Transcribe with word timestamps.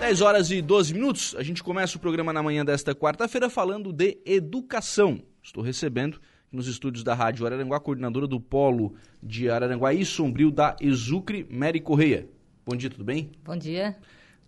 10 0.00 0.20
horas 0.20 0.50
e 0.52 0.62
12 0.62 0.94
minutos. 0.94 1.34
A 1.36 1.42
gente 1.42 1.62
começa 1.62 1.96
o 1.96 2.00
programa 2.00 2.32
na 2.32 2.40
manhã 2.40 2.64
desta 2.64 2.94
quarta-feira 2.94 3.50
falando 3.50 3.92
de 3.92 4.18
educação. 4.24 5.20
Estou 5.42 5.62
recebendo 5.62 6.20
nos 6.52 6.68
estúdios 6.68 7.02
da 7.02 7.14
Rádio 7.14 7.44
Araranguá, 7.44 7.80
coordenadora 7.80 8.26
do 8.26 8.40
Polo 8.40 8.94
de 9.20 9.50
Araranguá 9.50 9.92
e 9.92 10.04
Sombrio 10.04 10.52
da 10.52 10.76
Exucre, 10.80 11.44
Mary 11.50 11.80
Correia. 11.80 12.28
Bom 12.64 12.76
dia, 12.76 12.88
tudo 12.88 13.02
bem? 13.04 13.32
Bom 13.44 13.56
dia. 13.56 13.96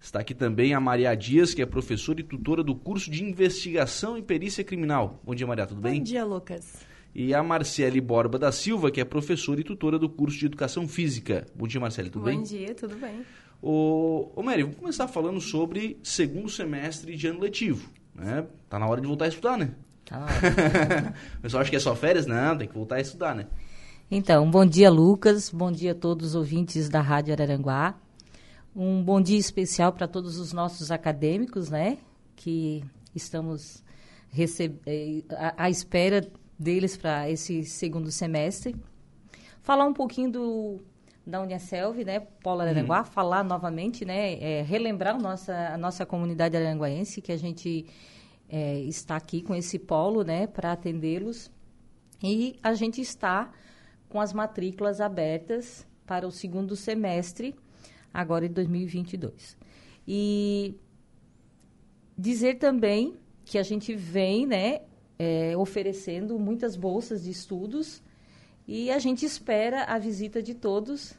Está 0.01 0.21
aqui 0.21 0.35
também 0.35 0.73
a 0.73 0.81
Maria 0.81 1.15
Dias, 1.17 1.53
que 1.53 1.61
é 1.61 1.67
professora 1.67 2.21
e 2.21 2.25
tutora 2.25 2.63
do 2.63 2.75
curso 2.75 3.11
de 3.11 3.23
Investigação 3.25 4.17
e 4.17 4.23
Perícia 4.23 4.63
Criminal. 4.63 5.21
Bom 5.25 5.35
dia, 5.35 5.47
Maria, 5.47 5.67
tudo 5.67 5.81
bem? 5.81 5.99
Bom 5.99 6.05
dia, 6.05 6.25
Lucas. 6.25 6.77
E 7.13 7.35
a 7.35 7.43
Marcele 7.43 8.01
Borba 8.01 8.39
da 8.39 8.53
Silva, 8.53 8.89
que 8.91 9.01
é 9.01 9.05
professora 9.05 9.61
e 9.61 9.65
tutora 9.65 9.99
do 9.99 10.09
curso 10.09 10.39
de 10.39 10.47
Educação 10.47 10.87
Física. 10.87 11.45
Bom 11.57 11.67
dia, 11.67 11.81
Marcele, 11.81 12.09
tudo 12.09 12.23
Bom 12.23 12.29
bem? 12.29 12.39
Bom 12.39 12.45
dia, 12.45 12.75
tudo 12.75 12.95
bem. 12.97 13.27
Ô, 13.63 14.33
ô 14.35 14.43
Mary, 14.43 14.63
vamos 14.63 14.79
começar 14.79 15.07
falando 15.07 15.41
sobre 15.41 15.99
segundo 16.03 16.49
semestre 16.49 17.15
de 17.15 17.27
ano 17.27 17.41
letivo. 17.41 17.91
Né? 18.15 18.47
Tá 18.69 18.79
na 18.79 18.87
hora 18.87 19.01
de 19.01 19.07
voltar 19.07 19.27
a 19.27 19.29
estudar, 19.29 19.59
né? 19.59 19.75
Tá. 20.05 20.27
o 21.39 21.43
pessoal 21.43 21.61
acha 21.61 21.71
que 21.71 21.77
é 21.77 21.81
só 21.81 21.95
férias? 21.95 22.27
Não, 22.27 22.57
tem 22.57 22.67
que 22.67 22.75
voltar 22.75 22.97
a 22.97 23.01
estudar, 23.01 23.35
né? 23.35 23.47
Então, 24.11 24.51
bom 24.51 24.65
dia, 24.65 24.91
Lucas. 24.91 25.51
Bom 25.51 25.71
dia 25.71 25.93
a 25.93 25.95
todos 25.95 26.31
os 26.31 26.35
ouvintes 26.35 26.89
da 26.89 27.01
Rádio 27.01 27.35
Araranguá. 27.35 27.95
Um 28.75 29.03
bom 29.03 29.21
dia 29.21 29.39
especial 29.39 29.93
para 29.93 30.09
todos 30.09 30.39
os 30.39 30.53
nossos 30.53 30.91
acadêmicos, 30.91 31.69
né? 31.69 31.99
Que 32.35 32.83
estamos 33.15 33.85
receb... 34.31 34.79
à 35.57 35.69
espera 35.69 36.27
deles 36.59 36.97
para 36.97 37.31
esse 37.31 37.65
segundo 37.65 38.11
semestre. 38.11 38.75
Falar 39.63 39.85
um 39.85 39.93
pouquinho 39.93 40.33
do, 40.33 40.81
da 41.31 41.41
Uniaselv, 41.41 42.05
né, 42.05 42.21
Paulo 42.43 42.61
Araranguá, 42.61 42.99
uhum. 42.99 43.05
falar 43.05 43.45
novamente, 43.45 44.05
né, 44.05 44.35
é, 44.35 44.63
relembrar 44.63 45.15
a 45.15 45.19
nossa, 45.19 45.55
a 45.69 45.79
nossa 45.79 46.05
comunidade 46.05 46.57
aranguaense, 46.57 47.23
que 47.23 47.33
a 47.33 47.37
gente 47.37 47.87
é, 48.49 48.81
está 48.81 49.17
aqui 49.17 49.41
com 49.41 49.55
esse 49.55 49.79
polo, 49.79 50.23
né, 50.25 50.47
para 50.47 50.73
atendê-los. 50.73 51.51
E 52.23 52.59
a 52.63 52.75
gente 52.75 53.01
está 53.01 53.51
com 54.09 54.21
as 54.21 54.33
matrículas 54.33 55.01
abertas 55.01 55.87
para 56.05 56.27
o 56.27 56.31
segundo 56.31 56.75
semestre, 56.75 57.55
agora 58.13 58.45
em 58.45 58.53
2022. 58.53 59.57
E 60.07 60.75
dizer 62.19 62.59
também 62.59 63.17
que 63.45 63.57
a 63.57 63.63
gente 63.63 63.95
vem, 63.95 64.47
né, 64.47 64.81
é, 65.19 65.57
oferecendo 65.57 66.39
muitas 66.39 66.77
bolsas 66.77 67.25
de 67.25 67.31
estudos 67.31 68.03
e 68.67 68.91
a 68.91 68.99
gente 68.99 69.25
espera 69.25 69.85
a 69.85 69.99
visita 69.99 70.43
de 70.43 70.55
todos 70.55 71.15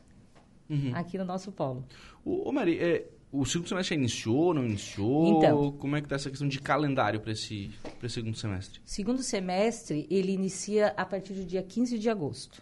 uhum. 0.70 0.92
aqui 0.94 1.17
no 1.17 1.25
nosso 1.25 1.52
polo. 1.52 1.86
O, 2.23 2.50
ô 2.50 2.52
Mari, 2.52 2.78
é, 2.80 3.08
o 3.31 3.45
segundo 3.45 3.70
semestre 3.70 3.95
iniciou, 3.95 4.53
não 4.53 4.66
iniciou? 4.66 5.38
Então, 5.38 5.72
Como 5.73 5.95
é 5.95 6.02
que 6.02 6.06
está 6.06 6.16
essa 6.16 6.30
questão 6.30 6.48
de 6.48 6.59
calendário 6.59 7.20
para 7.22 7.31
esse, 7.31 7.72
esse 8.03 8.16
segundo 8.16 8.36
semestre? 8.36 8.81
Segundo 8.83 9.23
semestre, 9.23 10.06
ele 10.09 10.33
inicia 10.33 10.94
a 10.98 11.06
partir 11.06 11.33
do 11.33 11.45
dia 11.45 11.64
15 11.64 11.98
de 11.98 12.09
agosto. 12.09 12.61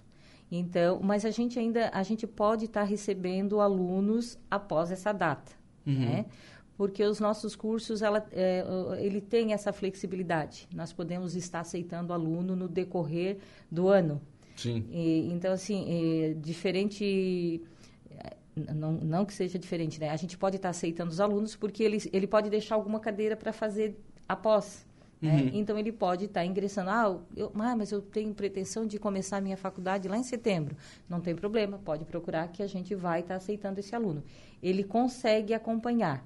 Então, 0.51 0.99
mas 1.01 1.25
a 1.25 1.31
gente 1.31 1.59
ainda, 1.59 1.89
a 1.93 2.03
gente 2.03 2.25
pode 2.25 2.65
estar 2.65 2.81
tá 2.81 2.85
recebendo 2.85 3.59
alunos 3.59 4.37
após 4.49 4.91
essa 4.91 5.11
data, 5.11 5.51
uhum. 5.85 5.99
né? 5.99 6.25
Porque 6.75 7.03
os 7.03 7.19
nossos 7.19 7.55
cursos, 7.55 8.01
ela, 8.01 8.25
é, 8.31 8.63
ele 8.99 9.19
tem 9.19 9.53
essa 9.53 9.73
flexibilidade. 9.73 10.67
Nós 10.73 10.93
podemos 10.93 11.35
estar 11.35 11.59
aceitando 11.59 12.13
aluno 12.13 12.55
no 12.55 12.69
decorrer 12.69 13.37
do 13.69 13.89
ano. 13.89 14.21
Sim. 14.61 14.85
E, 14.91 15.31
então, 15.31 15.53
assim, 15.53 15.85
é, 15.87 16.33
diferente 16.33 17.61
não, 18.75 18.93
não 18.93 19.25
que 19.25 19.33
seja 19.33 19.57
diferente, 19.57 19.99
né? 19.99 20.09
A 20.09 20.17
gente 20.17 20.37
pode 20.37 20.57
estar 20.57 20.69
aceitando 20.69 21.11
os 21.11 21.19
alunos 21.19 21.55
porque 21.55 21.83
ele, 21.83 21.97
ele 22.11 22.27
pode 22.27 22.49
deixar 22.49 22.75
alguma 22.75 22.99
cadeira 22.99 23.35
para 23.35 23.53
fazer 23.53 23.97
após. 24.27 24.85
Né? 25.21 25.43
Uhum. 25.43 25.49
Então, 25.53 25.77
ele 25.77 25.91
pode 25.91 26.25
estar 26.25 26.45
ingressando. 26.45 26.89
Ah, 26.89 27.19
eu, 27.35 27.51
ah, 27.55 27.75
mas 27.75 27.91
eu 27.91 28.01
tenho 28.01 28.33
pretensão 28.33 28.85
de 28.85 28.97
começar 28.97 29.37
a 29.37 29.41
minha 29.41 29.57
faculdade 29.57 30.07
lá 30.07 30.17
em 30.17 30.23
setembro. 30.23 30.75
Não 31.07 31.19
tem 31.19 31.35
problema, 31.35 31.77
pode 31.77 32.05
procurar 32.05 32.47
que 32.49 32.63
a 32.63 32.67
gente 32.67 32.95
vai 32.95 33.21
estar 33.21 33.35
aceitando 33.35 33.79
esse 33.79 33.95
aluno. 33.95 34.23
Ele 34.61 34.83
consegue 34.83 35.53
acompanhar. 35.53 36.25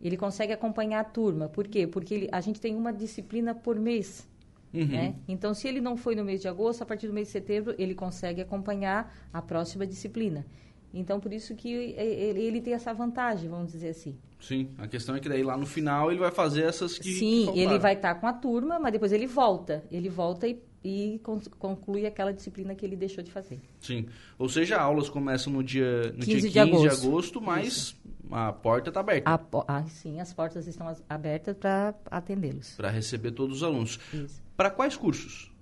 Ele 0.00 0.16
consegue 0.16 0.52
acompanhar 0.52 1.00
a 1.00 1.04
turma. 1.04 1.48
Por 1.48 1.66
quê? 1.66 1.86
Porque 1.86 2.14
ele, 2.14 2.28
a 2.30 2.40
gente 2.40 2.60
tem 2.60 2.76
uma 2.76 2.92
disciplina 2.92 3.54
por 3.54 3.78
mês. 3.78 4.28
Uhum. 4.72 4.86
Né? 4.86 5.14
Então, 5.26 5.54
se 5.54 5.68
ele 5.68 5.80
não 5.80 5.96
foi 5.96 6.14
no 6.14 6.24
mês 6.24 6.40
de 6.40 6.48
agosto, 6.48 6.82
a 6.82 6.86
partir 6.86 7.06
do 7.06 7.12
mês 7.12 7.28
de 7.28 7.32
setembro, 7.32 7.74
ele 7.78 7.94
consegue 7.94 8.40
acompanhar 8.40 9.14
a 9.32 9.40
próxima 9.40 9.86
disciplina. 9.86 10.44
Então, 10.92 11.20
por 11.20 11.32
isso 11.32 11.54
que 11.54 11.70
ele, 11.70 12.40
ele, 12.40 12.60
tem 12.60 12.72
essa 12.72 12.92
vantagem, 12.94 13.50
vamos 13.50 13.72
dizer 13.72 13.90
assim. 13.90 14.16
Sim, 14.40 14.70
a 14.78 14.86
questão 14.86 15.14
é 15.14 15.20
que 15.20 15.28
daí 15.28 15.42
lá 15.42 15.56
no 15.56 15.66
final 15.66 16.10
ele 16.10 16.20
vai 16.20 16.30
fazer 16.30 16.62
essas 16.62 16.98
que 16.98 17.12
Sim, 17.12 17.50
que 17.52 17.58
ele 17.58 17.78
vai 17.78 17.94
estar 17.94 18.14
tá 18.14 18.20
com 18.20 18.26
a 18.26 18.32
turma, 18.32 18.78
mas 18.78 18.92
depois 18.92 19.12
ele 19.12 19.26
volta. 19.26 19.84
Ele 19.90 20.08
volta 20.08 20.46
e, 20.46 20.58
e 20.84 21.20
conclui 21.58 22.06
aquela 22.06 22.32
disciplina 22.32 22.74
que 22.74 22.84
ele 22.84 22.96
deixou 22.96 23.22
de 23.22 23.30
fazer. 23.30 23.60
Sim, 23.80 24.06
ou 24.38 24.48
seja, 24.48 24.78
aulas 24.78 25.08
começam 25.08 25.52
no 25.52 25.62
dia, 25.62 26.12
no 26.12 26.24
15, 26.24 26.24
dia 26.24 26.40
15 26.40 26.50
de 26.50 26.58
agosto, 26.58 26.82
de 26.82 27.06
agosto 27.06 27.40
mas 27.42 27.66
Isso. 27.66 27.96
A 28.30 28.52
porta 28.52 28.90
está 28.90 29.00
aberta. 29.00 29.30
A, 29.30 29.40
ah, 29.68 29.84
sim, 29.84 30.20
as 30.20 30.32
portas 30.32 30.66
estão 30.66 30.94
abertas 31.08 31.56
para 31.56 31.94
atendê-los. 32.10 32.74
Para 32.76 32.90
receber 32.90 33.32
todos 33.32 33.58
os 33.58 33.62
alunos. 33.62 33.98
Isso. 34.12 34.42
Para 34.56 34.70
quais 34.70 34.96
cursos? 34.96 35.52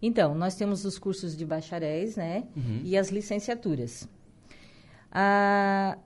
Então, 0.00 0.34
nós 0.34 0.54
temos 0.54 0.84
os 0.84 0.98
cursos 0.98 1.36
de 1.36 1.44
bacharéis, 1.44 2.16
né? 2.16 2.44
Uhum. 2.54 2.80
E 2.84 2.96
as 2.96 3.08
licenciaturas. 3.08 4.08
A, 5.10 5.98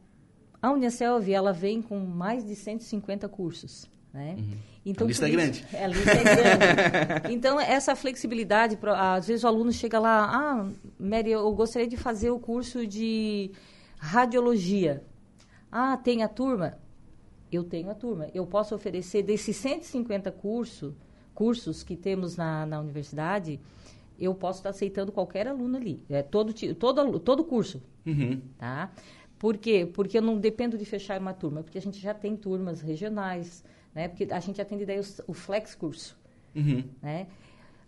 a 0.62 0.70
Unicelv, 0.70 1.28
ela 1.28 1.52
vem 1.52 1.82
com 1.82 1.98
mais 1.98 2.44
de 2.44 2.54
150 2.54 3.28
cursos, 3.28 3.90
né? 4.12 4.36
Uhum. 4.38 4.70
Então, 4.86 5.06
a 5.06 5.08
lista 5.08 5.26
é 5.26 5.30
grande. 5.30 5.66
É, 5.72 5.84
a 5.84 5.88
lista 5.88 6.10
é 6.10 6.22
grande. 6.22 7.34
então, 7.34 7.60
essa 7.60 7.94
flexibilidade, 7.94 8.78
às 8.96 9.26
vezes 9.26 9.44
o 9.44 9.46
aluno 9.46 9.72
chega 9.72 9.98
lá, 9.98 10.30
ah, 10.32 10.68
Mary, 10.98 11.32
eu 11.32 11.52
gostaria 11.52 11.88
de 11.88 11.96
fazer 11.96 12.30
o 12.30 12.38
curso 12.38 12.86
de 12.86 13.50
radiologia. 13.98 15.04
Ah, 15.70 15.96
tem 15.96 16.22
a 16.22 16.28
turma? 16.28 16.78
Eu 17.50 17.64
tenho 17.64 17.90
a 17.90 17.94
turma. 17.94 18.28
Eu 18.34 18.46
posso 18.46 18.74
oferecer 18.74 19.22
desses 19.22 19.56
150 19.56 20.30
curso, 20.32 20.94
cursos 21.34 21.82
que 21.82 21.96
temos 21.96 22.36
na, 22.36 22.66
na 22.66 22.80
universidade, 22.80 23.60
eu 24.18 24.34
posso 24.34 24.58
estar 24.60 24.70
aceitando 24.70 25.10
qualquer 25.10 25.48
aluno 25.48 25.76
ali. 25.76 26.02
É 26.08 26.22
todo, 26.22 26.52
todo, 26.74 27.18
todo 27.18 27.44
curso. 27.44 27.82
Uhum. 28.04 28.40
Tá? 28.58 28.92
Por 29.38 29.56
quê? 29.56 29.88
Porque 29.90 30.18
eu 30.18 30.22
não 30.22 30.38
dependo 30.38 30.76
de 30.76 30.84
fechar 30.84 31.18
uma 31.18 31.32
turma, 31.32 31.62
porque 31.62 31.78
a 31.78 31.80
gente 31.80 31.98
já 31.98 32.12
tem 32.12 32.36
turmas 32.36 32.82
regionais, 32.82 33.64
né? 33.94 34.06
Porque 34.06 34.28
a 34.30 34.38
gente 34.38 34.60
atende 34.60 34.84
daí 34.84 35.00
o, 35.00 35.04
o 35.26 35.32
flex 35.32 35.74
curso, 35.74 36.16
uhum. 36.54 36.84
né? 37.00 37.26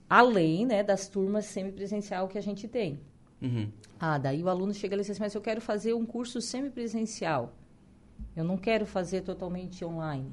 Além, 0.09 0.65
né, 0.65 0.83
das 0.83 1.09
turmas 1.09 1.45
semipresencial 1.45 2.29
que 2.29 2.39
a 2.39 2.41
gente 2.41 2.67
tem. 2.67 2.99
Uhum. 3.41 3.69
Ah, 4.01 4.19
daí 4.19 4.43
o 4.43 4.49
aluno 4.49 4.73
chega 4.73 4.95
e 4.95 4.99
diz 5.01 5.11
assim, 5.11 5.21
mas 5.21 5.35
eu 5.35 5.41
quero 5.41 5.61
fazer 5.61 5.93
um 5.95 6.07
curso 6.07 6.41
semipresencial. 6.41 7.55
Eu 8.37 8.45
não 8.45 8.57
quero 8.57 8.87
fazer 8.87 9.23
totalmente 9.23 9.85
online. 9.85 10.31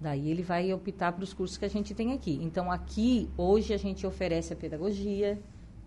Daí 0.00 0.30
ele 0.30 0.42
vai 0.42 0.72
optar 0.72 1.12
para 1.12 1.24
os 1.24 1.32
cursos 1.32 1.58
que 1.58 1.64
a 1.64 1.70
gente 1.70 1.94
tem 1.94 2.12
aqui. 2.12 2.38
Então, 2.42 2.70
aqui, 2.70 3.28
hoje, 3.36 3.74
a 3.74 3.76
gente 3.76 4.06
oferece 4.06 4.52
a 4.52 4.56
pedagogia, 4.56 5.38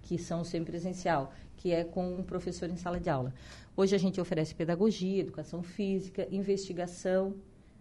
que 0.02 0.18
são 0.18 0.44
semipresencial, 0.44 1.34
que 1.58 1.72
é 1.72 1.84
com 1.84 2.16
um 2.16 2.24
professor 2.24 2.70
em 2.70 2.76
sala 2.76 3.00
de 3.00 3.10
aula. 3.10 3.34
Hoje 3.78 3.96
a 3.96 4.00
gente 4.00 4.20
oferece 4.20 4.54
pedagogia, 4.54 5.22
educação 5.22 5.64
física, 5.64 6.28
investigação, 6.32 7.36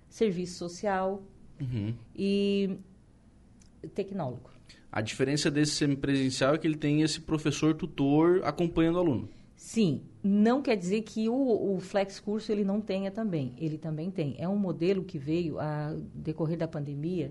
serviço 0.09 0.59
social 0.59 1.23
uhum. 1.61 1.95
e 2.15 2.79
tecnólogo. 3.95 4.51
A 4.93 5.01
diferença 5.01 5.51
desse 5.51 5.73
semipresencial 5.73 6.55
é 6.55 6.59
que 6.59 6.67
ele 6.67 6.77
tem 6.77 7.03
esse 7.03 7.21
professor 7.21 7.75
tutor 7.75 8.43
acompanhando 8.45 8.97
o 8.97 8.99
aluno. 8.99 9.29
Sim, 9.61 10.01
não 10.25 10.63
quer 10.63 10.75
dizer 10.75 11.03
que 11.03 11.29
o, 11.29 11.75
o 11.77 11.81
flex 11.81 12.19
curso 12.19 12.51
ele 12.51 12.65
não 12.65 12.81
tenha 12.81 13.11
também. 13.11 13.55
Ele 13.59 13.77
também 13.77 14.11
tem. 14.11 14.35
É 14.39 14.49
um 14.49 14.57
modelo 14.57 15.05
que 15.05 15.19
veio 15.19 15.61
a 15.61 15.95
decorrer 16.15 16.57
da 16.57 16.67
pandemia. 16.67 17.31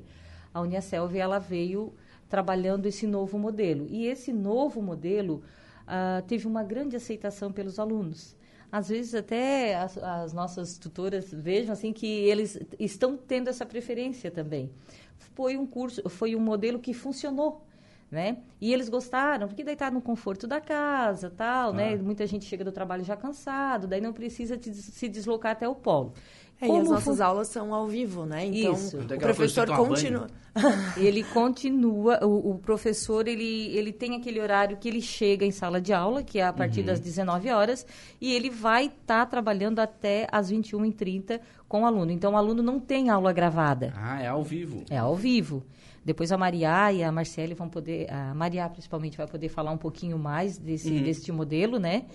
A 0.54 0.62
Uniaselv 0.62 1.18
ela 1.18 1.40
veio 1.40 1.92
trabalhando 2.30 2.86
esse 2.86 3.08
novo 3.08 3.40
modelo 3.40 3.88
e 3.90 4.06
esse 4.06 4.32
novo 4.32 4.80
modelo 4.80 5.42
uh, 5.88 6.22
teve 6.28 6.46
uma 6.46 6.64
grande 6.64 6.96
aceitação 6.96 7.52
pelos 7.52 7.80
alunos. 7.80 8.38
Às 8.72 8.90
vezes 8.90 9.16
até 9.16 9.76
as, 9.76 9.98
as, 9.98 10.32
nossas 10.32 10.78
tutoras 10.78 11.34
vejam 11.34 11.74
assim 11.74 11.92
que 11.92 12.06
eles 12.06 12.60
estão 12.80 13.18
tendo 13.18 13.50
essa 13.50 13.66
preferência 13.66 14.30
também. 14.30 14.70
Foi 15.18 15.58
um 15.58 15.66
curso, 15.66 16.08
foi 16.08 16.36
um 16.36 16.40
modelo 16.40 16.78
que 16.78 16.94
funcionou, 16.94 17.66
né? 18.12 18.38
E 18.60 18.74
eles 18.74 18.90
gostaram, 18.90 19.48
porque 19.48 19.64
daí 19.64 19.76
tá 19.76 19.92
no 19.92 20.02
conforto 20.02 20.48
da 20.48 20.60
casa, 20.60 21.30
tal, 21.30 21.74
né? 21.74 21.94
ah. 21.94 21.98
né? 21.98 22.02
Muita 22.02 22.26
gente 22.26 22.46
chega 22.46 22.64
do 22.64 22.72
trabalho 22.72 23.04
já 23.04 23.16
cansado, 23.16 23.88
daí 23.88 24.02
não 24.02 24.14
precisa 24.14 24.58
de, 24.58 24.74
se 24.74 25.08
deslocar 25.08 25.52
até 25.52 25.68
o 25.68 25.76
polo. 25.76 26.14
É, 26.62 26.68
e 26.68 26.78
as 26.78 26.90
nossas 26.90 27.22
aulas 27.22 27.48
são 27.48 27.74
ao 27.74 27.88
vivo, 27.88 28.26
né? 28.26 28.46
Então, 28.46 28.74
Isso. 28.74 28.98
o 28.98 29.18
professor 29.18 29.66
continua. 29.68 30.28
ele 30.98 31.24
continua, 31.24 32.26
o, 32.26 32.52
o, 32.52 32.60
professor, 32.60 33.30
ele, 33.30 33.68
ele 33.68 33.94
tem 33.94 34.16
aquele 34.16 34.42
horário 34.42 34.76
que 34.76 34.90
ele 34.90 35.02
chega 35.02 35.46
em 35.46 35.52
sala 35.52 35.80
de 35.80 35.94
aula, 35.94 36.22
que 36.22 36.38
é 36.38 36.46
a 36.46 36.52
partir 36.52 36.82
uhum. 36.82 36.88
das 36.88 37.00
19 37.00 37.50
horas, 37.50 37.86
e 38.20 38.34
ele 38.34 38.50
vai 38.50 38.88
estar 38.88 39.20
tá 39.20 39.26
trabalhando 39.26 39.80
até 39.80 40.28
as 40.30 40.52
21h30 40.52 41.40
com 41.66 41.84
o 41.84 41.86
aluno. 41.86 42.12
Então, 42.12 42.34
o 42.34 42.38
aluno 42.38 42.62
não 42.62 42.78
tem 42.78 43.10
aula 43.10 43.32
gravada. 43.32 43.94
Ah, 43.96 44.22
é 44.22 44.28
ao 44.28 44.44
vivo. 44.44 44.84
É 44.90 44.98
ao 44.98 45.16
vivo. 45.16 45.64
Depois 46.04 46.32
a 46.32 46.38
Maria 46.38 46.92
e 46.94 47.04
a 47.04 47.12
Marcele 47.12 47.54
vão 47.54 47.70
poder, 47.70 48.12
a 48.12 48.34
Maria 48.34 48.70
principalmente 48.70 49.18
vai 49.18 49.28
poder 49.28 49.50
falar 49.50 49.72
um 49.72 49.78
pouquinho 49.78 50.18
mais 50.18 50.58
desse, 50.58 50.90
uhum. 50.90 51.04
desse 51.04 51.32
modelo, 51.32 51.78
né? 51.78 52.06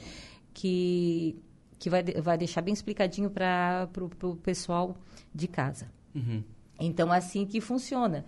Que 0.53 1.37
que 1.85 1.91
vai, 1.91 2.03
vai 2.03 2.39
deixar 2.39 2.63
bem 2.63 2.73
explicadinho 2.73 3.29
para 3.29 3.89
o 4.23 4.37
pessoal 4.37 4.97
de 5.35 5.47
casa. 5.47 5.87
Uhum. 6.15 6.43
Então, 6.81 7.13
é 7.13 7.19
assim 7.19 7.45
que 7.45 7.61
funciona. 7.61 8.25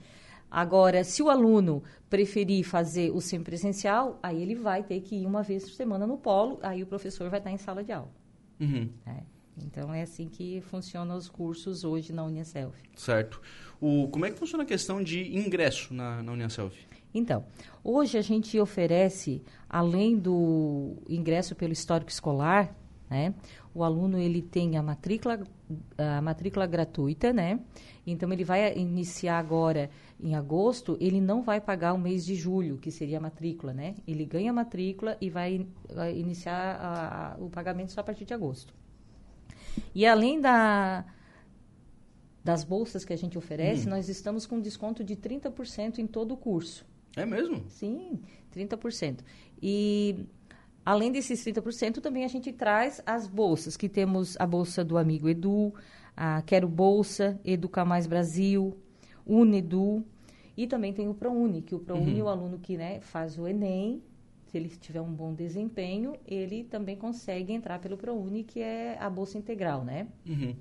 Agora, 0.51 1.03
se 1.03 1.23
o 1.23 1.31
aluno 1.31 1.83
preferir 2.11 2.65
fazer 2.65 3.11
o 3.11 3.21
semipresencial, 3.21 4.19
aí 4.23 4.43
ele 4.43 4.55
vai 4.55 4.83
ter 4.83 5.01
que 5.01 5.17
ir 5.17 5.27
uma 5.27 5.43
vez 5.43 5.65
por 5.65 5.73
semana 5.73 6.07
no 6.07 6.19
polo, 6.19 6.59
aí 6.63 6.83
o 6.83 6.87
professor 6.87 7.31
vai 7.31 7.41
estar 7.41 7.51
em 7.51 7.57
sala 7.57 7.83
de 7.83 7.93
aula. 7.93 8.11
Uhum. 8.61 8.91
É. 9.07 9.23
Então, 9.65 9.93
é 9.93 10.03
assim 10.03 10.29
que 10.29 10.61
funcionam 10.61 11.17
os 11.17 11.29
cursos 11.29 11.85
hoje 11.85 12.13
na 12.13 12.25
Unicelf. 12.25 12.77
Certo. 12.95 13.41
O, 13.81 14.09
como 14.09 14.27
é 14.27 14.31
que 14.31 14.39
funciona 14.39 14.65
a 14.65 14.67
questão 14.67 15.03
de 15.03 15.37
ingresso 15.37 15.95
na, 15.95 16.23
na? 16.23 16.33
Então, 17.15 17.45
hoje 17.83 18.19
a 18.19 18.23
gente 18.23 18.59
oferece, 18.61 19.43
além 19.69 20.19
do 20.19 20.97
ingresso 21.09 21.55
pelo 21.55 21.73
histórico 21.73 22.11
escolar, 22.11 22.75
né? 23.09 23.35
O 23.75 23.85
aluno 23.85 24.19
ele 24.19 24.43
tem 24.43 24.77
a 24.77 24.83
matrícula, 24.83 25.41
a 25.97 26.21
matrícula 26.21 26.67
gratuita, 26.67 27.33
né? 27.33 27.61
Então 28.07 28.33
ele 28.33 28.45
vai 28.45 28.77
iniciar 28.77 29.39
agora 29.39 29.91
em 30.21 30.35
agosto, 30.35 30.97
ele 31.01 31.21
não 31.21 31.43
vai 31.43 31.61
pagar 31.61 31.93
o 31.93 31.99
mês 31.99 32.25
de 32.25 32.35
julho, 32.35 32.79
que 32.79 32.91
seria 32.91 33.19
a 33.19 33.21
matrícula, 33.21 33.73
né? 33.73 33.95
Ele 34.07 34.25
ganha 34.25 34.51
a 34.51 34.55
matrícula 34.55 35.17
e 35.21 35.29
vai, 35.29 35.67
vai 35.93 36.17
iniciar 36.17 36.77
a, 36.77 37.35
a, 37.35 37.37
o 37.39 37.51
pagamento 37.51 37.93
só 37.93 38.01
a 38.01 38.05
partir 38.05 38.25
de 38.25 38.35
agosto. 38.35 38.75
E 39.95 40.07
além 40.07 40.41
da, 40.41 41.05
das 42.45 42.65
bolsas 42.65 43.05
que 43.05 43.13
a 43.13 43.17
gente 43.17 43.37
oferece, 43.37 43.87
hum. 43.87 43.91
nós 43.91 44.09
estamos 44.09 44.47
com 44.47 44.61
desconto 44.61 45.03
de 45.03 45.17
30% 45.17 45.99
em 45.99 46.07
todo 46.07 46.33
o 46.33 46.37
curso. 46.37 46.85
É 47.17 47.25
mesmo? 47.25 47.65
Sim, 47.69 48.21
30%. 48.55 49.21
E 49.61 50.27
Além 50.87 51.11
desses 51.11 51.45
30%, 51.45 52.01
também 52.01 52.25
a 52.25 52.29
gente 52.29 52.53
traz 52.53 53.03
as 53.05 53.27
bolsas, 53.27 53.77
que 53.77 53.89
temos 53.89 54.37
a 54.39 54.47
bolsa 54.47 54.85
do 54.85 54.97
Amigo 54.97 55.29
Edu, 55.29 55.75
a 56.17 56.41
Quero 56.43 56.69
Bolsa, 56.69 57.41
Educa 57.45 57.85
Mais 57.85 58.07
Brasil, 58.07 58.73
Unedu, 59.27 60.05
e 60.57 60.65
também 60.65 60.93
tem 60.93 61.09
o 61.09 61.15
ProUni, 61.15 61.61
que 61.61 61.75
o 61.75 61.81
ProUni, 61.81 62.21
uhum. 62.21 62.27
o 62.27 62.29
aluno 62.29 62.59
que 62.61 62.77
né, 62.77 63.01
faz 63.01 63.37
o 63.37 63.49
Enem, 63.49 64.01
se 64.57 64.59
ele 64.59 64.69
tiver 64.81 65.01
um 65.01 65.13
bom 65.13 65.35
desempenho, 65.35 66.15
ele 66.27 66.65
também 66.65 66.97
consegue 66.97 67.53
entrar 67.53 67.79
pelo 67.79 67.97
ProUni, 67.97 68.43
que 68.43 68.61
é 68.61 68.97
a 68.99 69.11
bolsa 69.11 69.37
integral, 69.37 69.85
né? 69.85 70.09
Uhum. 70.27 70.55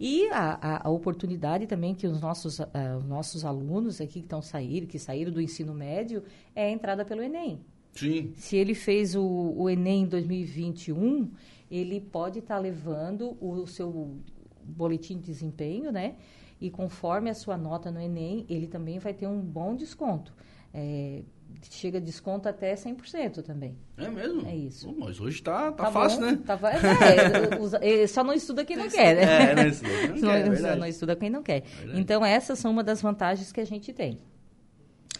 E 0.00 0.28
a, 0.30 0.58
a, 0.60 0.88
a, 0.88 0.90
oportunidade 0.90 1.66
também 1.66 1.94
que 1.94 2.06
os 2.06 2.20
nossos, 2.20 2.58
uh, 2.58 2.66
os 2.98 3.04
nossos 3.04 3.44
alunos 3.44 4.00
aqui 4.00 4.14
que 4.14 4.20
estão 4.20 4.42
sair, 4.42 4.86
que 4.86 4.98
saíram 4.98 5.30
do 5.30 5.40
ensino 5.40 5.72
médio, 5.72 6.24
é 6.56 6.66
a 6.66 6.70
entrada 6.70 7.04
pelo 7.04 7.22
Enem. 7.22 7.60
Sim. 7.92 8.32
Se 8.34 8.56
ele 8.56 8.74
fez 8.74 9.14
o, 9.14 9.22
o 9.22 9.70
Enem 9.70 10.02
em 10.02 10.06
2021, 10.06 11.30
ele 11.70 12.00
pode 12.00 12.40
estar 12.40 12.56
tá 12.56 12.60
levando 12.60 13.36
o, 13.40 13.52
o 13.62 13.66
seu 13.68 14.16
boletim 14.64 15.18
de 15.18 15.26
desempenho, 15.26 15.92
né? 15.92 16.16
E 16.60 16.70
conforme 16.70 17.30
a 17.30 17.34
sua 17.34 17.56
nota 17.56 17.90
no 17.90 18.00
Enem, 18.00 18.44
ele 18.48 18.66
também 18.66 18.98
vai 18.98 19.14
ter 19.14 19.28
um 19.28 19.40
bom 19.40 19.76
desconto. 19.76 20.34
É, 20.74 21.22
chega 21.70 22.00
desconto 22.00 22.48
até 22.48 22.74
100% 22.74 23.42
também. 23.42 23.76
É 23.96 24.08
mesmo? 24.08 24.46
É 24.46 24.56
isso. 24.56 24.86
Pô, 24.86 25.04
mas 25.06 25.20
hoje 25.20 25.42
tá, 25.42 25.72
tá, 25.72 25.84
tá 25.84 25.92
fácil, 25.92 26.20
bom, 26.20 26.26
né? 26.26 26.40
Tá, 26.44 26.58
é, 27.80 28.06
só 28.06 28.24
não 28.24 28.32
estuda 28.32 28.64
quem 28.64 28.76
não 28.76 28.88
quer, 28.88 29.16
né? 29.16 29.50
É, 29.50 29.54
não 29.54 29.66
estuda 29.66 29.90
quem 29.90 30.08
não, 30.08 30.22
quer, 30.56 30.64
é 30.64 30.76
não 30.76 30.86
estuda 30.86 31.16
quem 31.16 31.30
não 31.30 31.42
quer. 31.42 31.62
Então, 31.94 32.24
essas 32.24 32.58
são 32.58 32.70
uma 32.70 32.82
das 32.82 33.02
vantagens 33.02 33.52
que 33.52 33.60
a 33.60 33.64
gente 33.64 33.92
tem. 33.92 34.18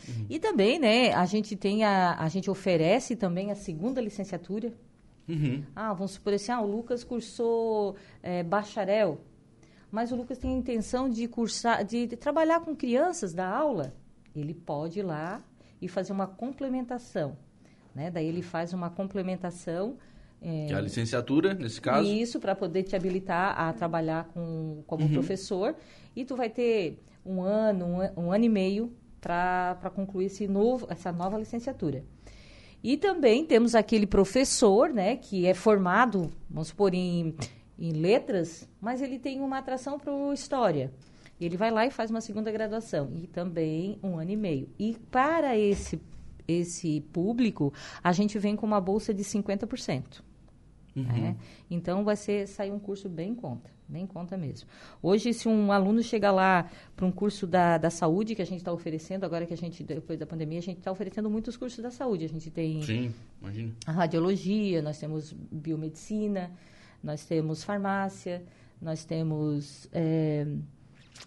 Uhum. 0.08 0.26
E 0.28 0.38
também, 0.38 0.78
né, 0.78 1.12
a 1.12 1.24
gente 1.26 1.54
tem 1.54 1.84
a, 1.84 2.16
a 2.18 2.28
gente 2.28 2.50
oferece 2.50 3.14
também 3.14 3.50
a 3.50 3.54
segunda 3.54 4.00
licenciatura. 4.00 4.72
Uhum. 5.28 5.62
Ah, 5.74 5.92
vamos 5.92 6.12
supor 6.12 6.34
assim, 6.34 6.50
ah, 6.50 6.60
o 6.60 6.66
Lucas 6.66 7.04
cursou 7.04 7.96
é, 8.22 8.42
bacharel, 8.42 9.20
mas 9.90 10.10
o 10.10 10.16
Lucas 10.16 10.38
tem 10.38 10.54
a 10.54 10.58
intenção 10.58 11.08
de 11.08 11.28
cursar, 11.28 11.84
de, 11.84 12.06
de 12.06 12.16
trabalhar 12.16 12.60
com 12.60 12.74
crianças 12.74 13.32
da 13.32 13.46
aula. 13.46 13.94
Ele 14.34 14.54
pode 14.54 15.00
ir 15.00 15.02
lá 15.02 15.42
e 15.80 15.88
fazer 15.88 16.12
uma 16.12 16.26
complementação, 16.26 17.36
né? 17.94 18.10
Daí 18.10 18.26
ele 18.26 18.42
faz 18.42 18.72
uma 18.72 18.88
complementação 18.90 19.96
é, 20.42 20.66
que 20.66 20.72
é 20.72 20.76
a 20.76 20.80
licenciatura, 20.80 21.54
nesse 21.54 21.80
caso. 21.80 22.08
Isso, 22.08 22.40
para 22.40 22.54
poder 22.54 22.82
te 22.82 22.96
habilitar 22.96 23.58
a 23.58 23.72
trabalhar 23.72 24.24
com, 24.34 24.82
como 24.86 25.04
uhum. 25.04 25.12
professor. 25.12 25.76
E 26.16 26.24
tu 26.24 26.34
vai 26.34 26.50
ter 26.50 26.98
um 27.24 27.40
ano, 27.42 27.86
um, 27.86 28.24
um 28.24 28.32
ano 28.32 28.44
e 28.44 28.48
meio 28.48 28.92
para 29.20 29.90
concluir 29.94 30.26
esse 30.26 30.48
novo, 30.48 30.86
essa 30.90 31.12
nova 31.12 31.38
licenciatura. 31.38 32.04
E 32.82 32.96
também 32.96 33.44
temos 33.46 33.76
aquele 33.76 34.06
professor, 34.06 34.88
né, 34.92 35.14
que 35.14 35.46
é 35.46 35.54
formado, 35.54 36.32
vamos 36.50 36.68
supor, 36.68 36.92
em, 36.92 37.36
em 37.78 37.92
letras, 37.92 38.68
mas 38.80 39.00
ele 39.00 39.20
tem 39.20 39.40
uma 39.40 39.58
atração 39.58 40.00
para 40.00 40.12
história. 40.34 40.92
Ele 41.44 41.56
vai 41.56 41.70
lá 41.70 41.86
e 41.86 41.90
faz 41.90 42.10
uma 42.10 42.20
segunda 42.20 42.50
graduação, 42.50 43.10
e 43.14 43.26
também 43.26 43.98
um 44.02 44.18
ano 44.18 44.30
e 44.30 44.36
meio. 44.36 44.68
E 44.78 44.96
para 45.10 45.58
esse, 45.58 46.00
esse 46.46 47.00
público, 47.12 47.72
a 48.02 48.12
gente 48.12 48.38
vem 48.38 48.56
com 48.56 48.66
uma 48.66 48.80
bolsa 48.80 49.12
de 49.12 49.22
50%. 49.22 50.22
Uhum. 50.94 51.02
Né? 51.04 51.36
Então, 51.70 52.04
vai 52.04 52.16
ser 52.16 52.46
sair 52.46 52.70
um 52.70 52.78
curso 52.78 53.08
bem 53.08 53.30
em 53.30 53.34
conta 53.34 53.70
nem 53.92 54.06
conta 54.06 54.36
mesmo. 54.36 54.68
Hoje, 55.02 55.32
se 55.34 55.46
um 55.46 55.70
aluno 55.70 56.02
chega 56.02 56.30
lá 56.32 56.68
para 56.96 57.04
um 57.04 57.12
curso 57.12 57.46
da, 57.46 57.76
da 57.76 57.90
saúde 57.90 58.34
que 58.34 58.42
a 58.42 58.46
gente 58.46 58.58
está 58.58 58.72
oferecendo, 58.72 59.24
agora 59.24 59.44
que 59.44 59.52
a 59.52 59.56
gente, 59.56 59.84
depois 59.84 60.18
da 60.18 60.26
pandemia, 60.26 60.58
a 60.58 60.62
gente 60.62 60.78
está 60.78 60.90
oferecendo 60.90 61.28
muitos 61.28 61.56
cursos 61.56 61.80
da 61.82 61.90
saúde. 61.90 62.24
A 62.24 62.28
gente 62.28 62.50
tem 62.50 62.82
Sim, 62.82 63.14
imagina. 63.40 63.72
a 63.86 63.92
radiologia, 63.92 64.80
nós 64.80 64.98
temos 64.98 65.32
biomedicina, 65.32 66.50
nós 67.02 67.24
temos 67.26 67.62
farmácia, 67.62 68.42
nós 68.80 69.04
temos 69.04 69.88
é, 69.92 70.46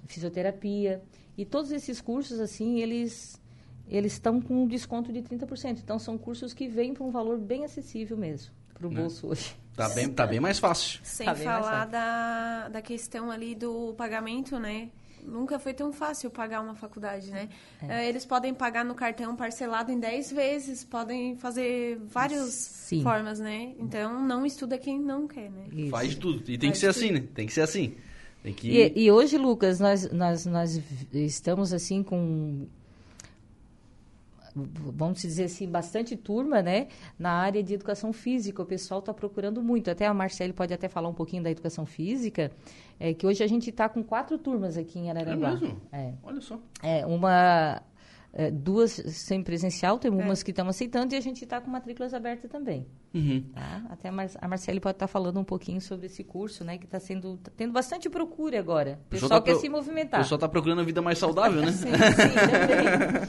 fisioterapia. 0.08 1.02
E 1.38 1.46
todos 1.46 1.72
esses 1.72 2.00
cursos, 2.02 2.40
assim, 2.40 2.80
eles 2.80 3.42
eles 3.88 4.14
estão 4.14 4.42
com 4.42 4.64
um 4.64 4.68
desconto 4.68 5.14
de 5.14 5.22
30%. 5.22 5.80
Então, 5.84 6.00
são 6.00 6.18
cursos 6.18 6.54
que 6.54 6.68
vêm 6.68 6.94
para 6.94 7.04
um 7.04 7.12
valor 7.12 7.38
bem 7.38 7.64
acessível 7.64 8.18
mesmo 8.18 8.52
para 8.74 8.88
o 8.88 8.92
né? 8.92 9.02
bolso 9.02 9.28
hoje. 9.28 9.56
Tá 9.76 9.90
bem, 9.90 10.10
tá 10.10 10.26
bem 10.26 10.40
mais 10.40 10.60
fácil. 10.60 11.00
Sem 11.04 11.26
tá 11.26 11.36
falar 11.36 11.86
da, 11.86 12.70
da 12.70 12.82
questão 12.82 13.30
ali 13.30 13.56
do 13.56 13.94
pagamento, 13.98 14.58
né? 14.58 14.90
Nunca 15.22 15.58
foi 15.58 15.74
tão 15.74 15.92
fácil 15.92 16.30
pagar 16.30 16.62
uma 16.62 16.76
faculdade, 16.76 17.32
né? 17.32 17.50
É. 17.82 18.08
Eles 18.08 18.26
podem 18.26 18.54
pagar 18.54 18.86
no 18.86 18.94
cartão 18.94 19.36
parcelado 19.36 19.92
em 19.92 20.00
10 20.00 20.32
vezes, 20.32 20.84
podem 20.84 21.36
fazer 21.36 21.98
várias 22.06 22.90
formas, 23.02 23.40
né? 23.40 23.74
Então, 23.80 24.24
não 24.24 24.46
estuda 24.46 24.78
quem 24.78 25.00
não 25.00 25.28
quer, 25.28 25.50
né? 25.50 25.66
Isso. 25.74 25.90
Faz 25.90 26.16
tudo. 26.16 26.40
E 26.50 26.58
tem 26.58 26.70
Faz 26.70 26.74
que 26.74 26.78
ser 26.78 26.88
assim, 26.88 27.08
tudo. 27.08 27.18
assim, 27.18 27.26
né? 27.26 27.30
Tem 27.34 27.48
que 27.48 27.54
ser 27.54 27.62
assim. 27.62 27.96
Que... 28.54 28.94
e, 28.96 29.06
e 29.06 29.12
hoje, 29.12 29.38
Lucas, 29.38 29.80
nós, 29.80 30.12
nós, 30.12 30.46
nós 30.46 30.82
estamos 31.14 31.74
assim 31.74 32.04
com 32.04 32.68
vamos 34.56 35.22
dizer 35.22 35.46
assim, 35.46 35.70
bastante 35.70 36.16
turma, 36.16 36.62
né? 36.62 36.88
Na 37.20 37.32
área 37.32 37.62
de 37.62 37.74
educação 37.74 38.14
física, 38.14 38.62
o 38.62 38.66
pessoal 38.66 39.02
está 39.02 39.14
procurando 39.14 39.62
muito. 39.62 39.92
Até 39.92 40.06
a 40.06 40.14
Marcele 40.14 40.54
pode 40.54 40.74
até 40.74 40.88
falar 40.88 41.10
um 41.10 41.14
pouquinho 41.14 41.44
da 41.44 41.52
educação 41.52 41.86
física, 41.86 42.52
é 43.00 43.14
que 43.14 43.28
hoje 43.28 43.44
a 43.44 43.48
gente 43.48 43.70
está 43.70 43.90
com 43.90 44.02
quatro 44.02 44.38
turmas 44.38 44.78
aqui 44.78 45.00
em 45.00 45.10
Araranguá. 45.10 45.50
É 45.50 45.52
mesmo? 45.52 45.82
É. 45.92 46.14
Olha 46.24 46.42
só. 46.42 46.58
É, 46.82 47.06
uma 47.06 47.82
é, 48.38 48.52
duas 48.52 48.92
sem 48.92 49.42
presencial, 49.42 49.98
tem 49.98 50.12
umas 50.12 50.42
é. 50.42 50.44
que 50.44 50.52
estão 50.52 50.68
aceitando 50.68 51.16
e 51.16 51.18
a 51.18 51.22
gente 51.22 51.46
está 51.46 51.62
com 51.62 51.72
matrículas 51.72 52.14
abertas 52.14 52.52
também. 52.52 52.86
Uhum. 53.14 53.42
Tá? 53.54 53.86
Até 53.90 54.10
a, 54.10 54.12
Mar 54.12 54.30
a 54.42 54.48
Marcele 54.50 54.82
pode 54.82 54.98
estar 54.98 55.08
tá 55.08 55.12
falando 55.12 55.40
um 55.40 55.44
pouquinho 55.44 55.80
sobre 55.80 56.08
esse 56.08 56.22
curso, 56.22 56.66
né? 56.66 56.78
Que 56.78 56.84
está 56.84 57.00
sendo 57.00 57.38
tá 57.38 57.50
tendo 57.56 57.72
bastante 57.72 58.10
procura 58.10 58.60
agora. 58.60 59.00
O 59.06 59.10
pessoal, 59.10 59.30
pessoal 59.30 59.40
tá 59.40 59.46
quer 59.46 59.52
pro... 59.54 59.62
se 59.62 59.70
movimentar. 59.70 60.20
O 60.20 60.24
pessoal 60.24 60.36
está 60.36 60.50
procurando 60.50 60.82
a 60.82 60.84
vida 60.84 61.02
mais 61.02 61.18
saudável, 61.18 61.62
né? 61.62 61.72
sim, 61.74 61.88
sim, 61.88 61.96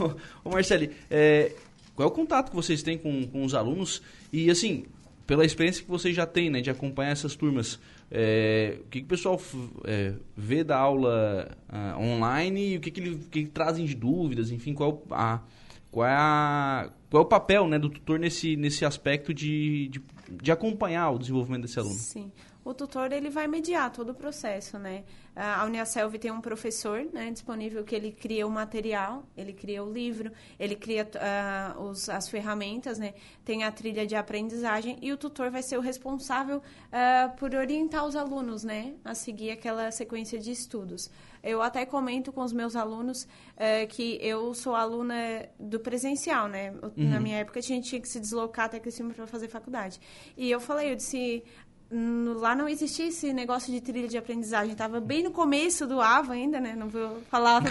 também. 0.00 0.12
ô, 0.44 0.48
ô 0.48 0.50
Marcele, 0.50 0.96
é, 1.08 1.54
qual 1.94 2.08
é 2.08 2.10
o 2.10 2.14
contato 2.14 2.50
que 2.50 2.56
vocês 2.56 2.82
têm 2.82 2.98
com, 2.98 3.28
com 3.28 3.44
os 3.44 3.54
alunos? 3.54 4.02
E 4.32 4.50
assim, 4.50 4.84
pela 5.30 5.44
experiência 5.44 5.84
que 5.84 5.88
vocês 5.88 6.12
já 6.12 6.26
têm, 6.26 6.50
né, 6.50 6.60
de 6.60 6.70
acompanhar 6.70 7.12
essas 7.12 7.36
turmas, 7.36 7.78
é, 8.10 8.78
o 8.80 8.88
que, 8.88 8.98
que 8.98 9.04
o 9.04 9.08
pessoal 9.08 9.40
é, 9.84 10.14
vê 10.36 10.64
da 10.64 10.76
aula 10.76 11.56
uh, 11.72 12.02
online 12.02 12.72
e 12.72 12.76
o 12.78 12.80
que, 12.80 12.90
que, 12.90 13.00
ele, 13.00 13.16
que, 13.30 13.44
que 13.44 13.48
trazem 13.48 13.86
de 13.86 13.94
dúvidas, 13.94 14.50
enfim, 14.50 14.74
qual, 14.74 15.04
a, 15.08 15.40
qual, 15.88 16.04
é 16.04 16.12
a, 16.12 16.90
qual 17.08 17.22
é 17.22 17.26
o 17.26 17.28
papel 17.28 17.68
né, 17.68 17.78
do 17.78 17.88
tutor 17.88 18.18
nesse, 18.18 18.56
nesse 18.56 18.84
aspecto 18.84 19.32
de, 19.32 19.86
de, 19.86 20.02
de 20.42 20.50
acompanhar 20.50 21.10
o 21.10 21.18
desenvolvimento 21.20 21.62
desse 21.62 21.78
aluno? 21.78 21.94
Sim. 21.94 22.32
O 22.64 22.74
tutor 22.74 23.12
ele 23.12 23.30
vai 23.30 23.46
mediar 23.46 23.90
todo 23.90 24.10
o 24.10 24.14
processo, 24.14 24.78
né? 24.78 25.04
A 25.34 25.64
Uniaselv 25.64 26.18
tem 26.18 26.30
um 26.30 26.40
professor 26.40 27.06
né, 27.12 27.30
disponível 27.30 27.82
que 27.84 27.94
ele 27.94 28.12
cria 28.12 28.46
o 28.46 28.50
material, 28.50 29.24
ele 29.36 29.52
cria 29.52 29.82
o 29.82 29.90
livro, 29.90 30.30
ele 30.58 30.76
cria 30.76 31.04
uh, 31.04 31.82
os, 31.82 32.08
as 32.08 32.28
ferramentas, 32.28 32.98
né? 32.98 33.14
Tem 33.44 33.64
a 33.64 33.70
trilha 33.70 34.06
de 34.06 34.14
aprendizagem 34.14 34.98
e 35.00 35.10
o 35.12 35.16
tutor 35.16 35.50
vai 35.50 35.62
ser 35.62 35.78
o 35.78 35.80
responsável 35.80 36.58
uh, 36.58 37.36
por 37.36 37.54
orientar 37.54 38.04
os 38.04 38.16
alunos, 38.16 38.64
né? 38.64 38.94
A 39.04 39.14
seguir 39.14 39.52
aquela 39.52 39.90
sequência 39.90 40.38
de 40.38 40.50
estudos. 40.50 41.10
Eu 41.42 41.62
até 41.62 41.86
comento 41.86 42.32
com 42.32 42.42
os 42.42 42.52
meus 42.52 42.76
alunos 42.76 43.22
uh, 43.22 43.86
que 43.88 44.18
eu 44.20 44.52
sou 44.52 44.74
aluna 44.74 45.48
do 45.58 45.80
presencial, 45.80 46.48
né? 46.48 46.72
Uhum. 46.82 47.08
Na 47.08 47.20
minha 47.20 47.38
época 47.38 47.60
a 47.60 47.62
gente 47.62 47.88
tinha 47.88 48.00
que 48.00 48.08
se 48.08 48.20
deslocar 48.20 48.66
até 48.66 48.78
Criciúma 48.78 49.14
para 49.14 49.26
fazer 49.26 49.48
faculdade. 49.48 49.98
E 50.36 50.50
eu 50.50 50.60
falei, 50.60 50.90
eu 50.90 50.96
disse, 50.96 51.42
lá 51.92 52.54
não 52.54 52.68
existia 52.68 53.08
esse 53.08 53.32
negócio 53.32 53.72
de 53.72 53.80
trilha 53.80 54.06
de 54.06 54.16
aprendizagem. 54.16 54.72
Estava 54.72 55.00
bem 55.00 55.24
no 55.24 55.32
começo 55.32 55.86
do 55.88 56.00
AVA 56.00 56.34
ainda, 56.34 56.60
né? 56.60 56.74
Não 56.76 56.88
vou 56.88 57.20
falar 57.28 57.62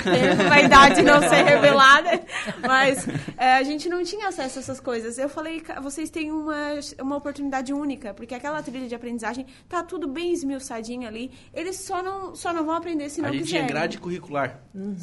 a 0.51 0.61
idade 0.61 1.01
não 1.01 1.21
ser 1.21 1.43
revelada, 1.43 2.21
mas 2.67 3.07
é, 3.37 3.53
a 3.53 3.63
gente 3.63 3.87
não 3.87 4.03
tinha 4.03 4.27
acesso 4.27 4.59
a 4.59 4.61
essas 4.61 4.79
coisas. 4.79 5.17
Eu 5.17 5.29
falei, 5.29 5.63
vocês 5.81 6.09
têm 6.09 6.31
uma, 6.31 6.79
uma 7.01 7.15
oportunidade 7.15 7.73
única, 7.73 8.13
porque 8.13 8.35
aquela 8.35 8.61
trilha 8.61 8.87
de 8.89 8.95
aprendizagem 8.95 9.45
tá 9.69 9.83
tudo 9.83 10.05
bem 10.05 10.33
esmiuçadinho 10.33 11.07
ali. 11.07 11.31
Eles 11.53 11.77
só 11.77 12.03
não, 12.03 12.35
só 12.35 12.51
não 12.51 12.65
vão 12.65 12.75
aprender 12.75 13.09
se 13.09 13.21
não 13.21 13.29
quiserem. 13.29 13.41
A 13.41 13.45
gente 13.45 13.57
tinha 13.57 13.67
grade 13.67 13.97
curricular. 13.99 14.61
Uhum. 14.75 14.97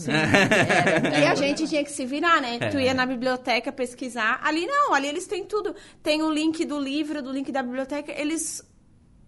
É, 1.13 1.21
e 1.21 1.27
a 1.27 1.35
gente 1.37 1.67
tinha 1.67 1.83
que 1.83 1.91
se 1.91 2.05
virar, 2.05 2.43
né? 2.43 2.59
É. 2.61 2.69
Tu 2.69 2.79
ia 2.79 2.93
na 2.93 3.07
biblioteca 3.07 3.73
pesquisar. 3.73 4.41
Ali 4.43 4.67
não, 4.67 4.93
ali 4.93 5.09
eles 5.09 5.27
têm 5.27 5.45
tudo. 5.45 5.75
Tem 6.03 6.23
o 6.23 6.31
link 6.31 6.67
do 6.67 6.79
livro, 6.79 7.23
do 7.23 7.33
link 7.33 7.51
da 7.51 7.63
biblioteca. 7.63 8.13
Eles 8.13 8.63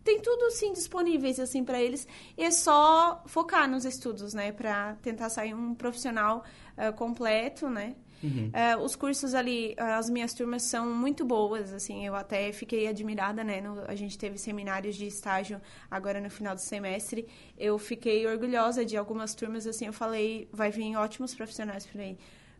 tem 0.08 0.20
tudo 0.20 0.46
assim 0.46 0.72
disponíveis 0.72 1.38
assim 1.38 1.62
para 1.62 1.78
eles 1.82 2.08
e 2.36 2.42
é 2.42 2.50
só 2.50 3.22
focar 3.26 3.68
nos 3.68 3.84
estudos, 3.84 4.32
né, 4.32 4.50
para 4.52 4.94
tentar 5.02 5.28
sair 5.28 5.52
um 5.52 5.74
profissional 5.74 6.44
uh, 6.78 6.92
completo, 6.94 7.68
né? 7.68 7.94
Uhum. 8.22 8.50
Uh, 8.50 8.82
os 8.82 8.96
cursos 8.96 9.34
ali, 9.34 9.76
uh, 9.78 9.82
as 9.98 10.08
minhas 10.08 10.32
turmas 10.32 10.62
são 10.62 10.92
muito 10.92 11.26
boas, 11.26 11.74
assim, 11.74 12.06
eu 12.06 12.16
até 12.16 12.50
fiquei 12.52 12.88
admirada, 12.88 13.44
né? 13.44 13.60
No, 13.60 13.82
a 13.86 13.94
gente 13.94 14.16
teve 14.16 14.38
seminários 14.38 14.96
de 14.96 15.06
estágio 15.06 15.60
agora 15.90 16.20
no 16.20 16.30
final 16.30 16.54
do 16.54 16.60
semestre. 16.60 17.28
Eu 17.56 17.78
fiquei 17.78 18.26
orgulhosa 18.26 18.84
de 18.84 18.96
algumas 18.96 19.34
turmas, 19.34 19.66
assim, 19.66 19.86
eu 19.86 19.92
falei, 19.92 20.48
vai 20.50 20.70
vir 20.70 20.96
ótimos 20.96 21.34
profissionais 21.34 21.86
por 21.86 22.00
aí. 22.00 22.18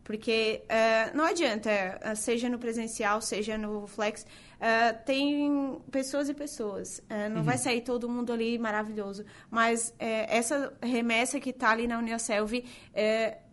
Porque 0.09 0.63
uh, 0.65 1.15
não 1.15 1.27
adianta, 1.27 1.71
seja 2.17 2.49
no 2.49 2.59
presencial, 2.59 3.21
seja 3.21 3.59
no 3.59 3.87
flex, 3.87 4.25
Uh, 4.59 5.05
tem 5.05 5.79
pessoas 5.89 6.29
e 6.29 6.35
pessoas. 6.35 6.99
Uh, 6.99 7.31
não 7.31 7.37
uhum. 7.39 7.43
vai 7.45 7.57
sair 7.57 7.81
todo 7.81 8.09
mundo 8.09 8.33
ali 8.33 8.59
maravilhoso. 8.59 9.25
Mas 9.49 9.91
uh, 9.91 9.95
essa 10.01 10.73
remessa 10.83 11.39
que 11.39 11.51
está 11.51 11.71
ali 11.71 11.87
na 11.87 11.97
Uniaselv, 11.99 12.65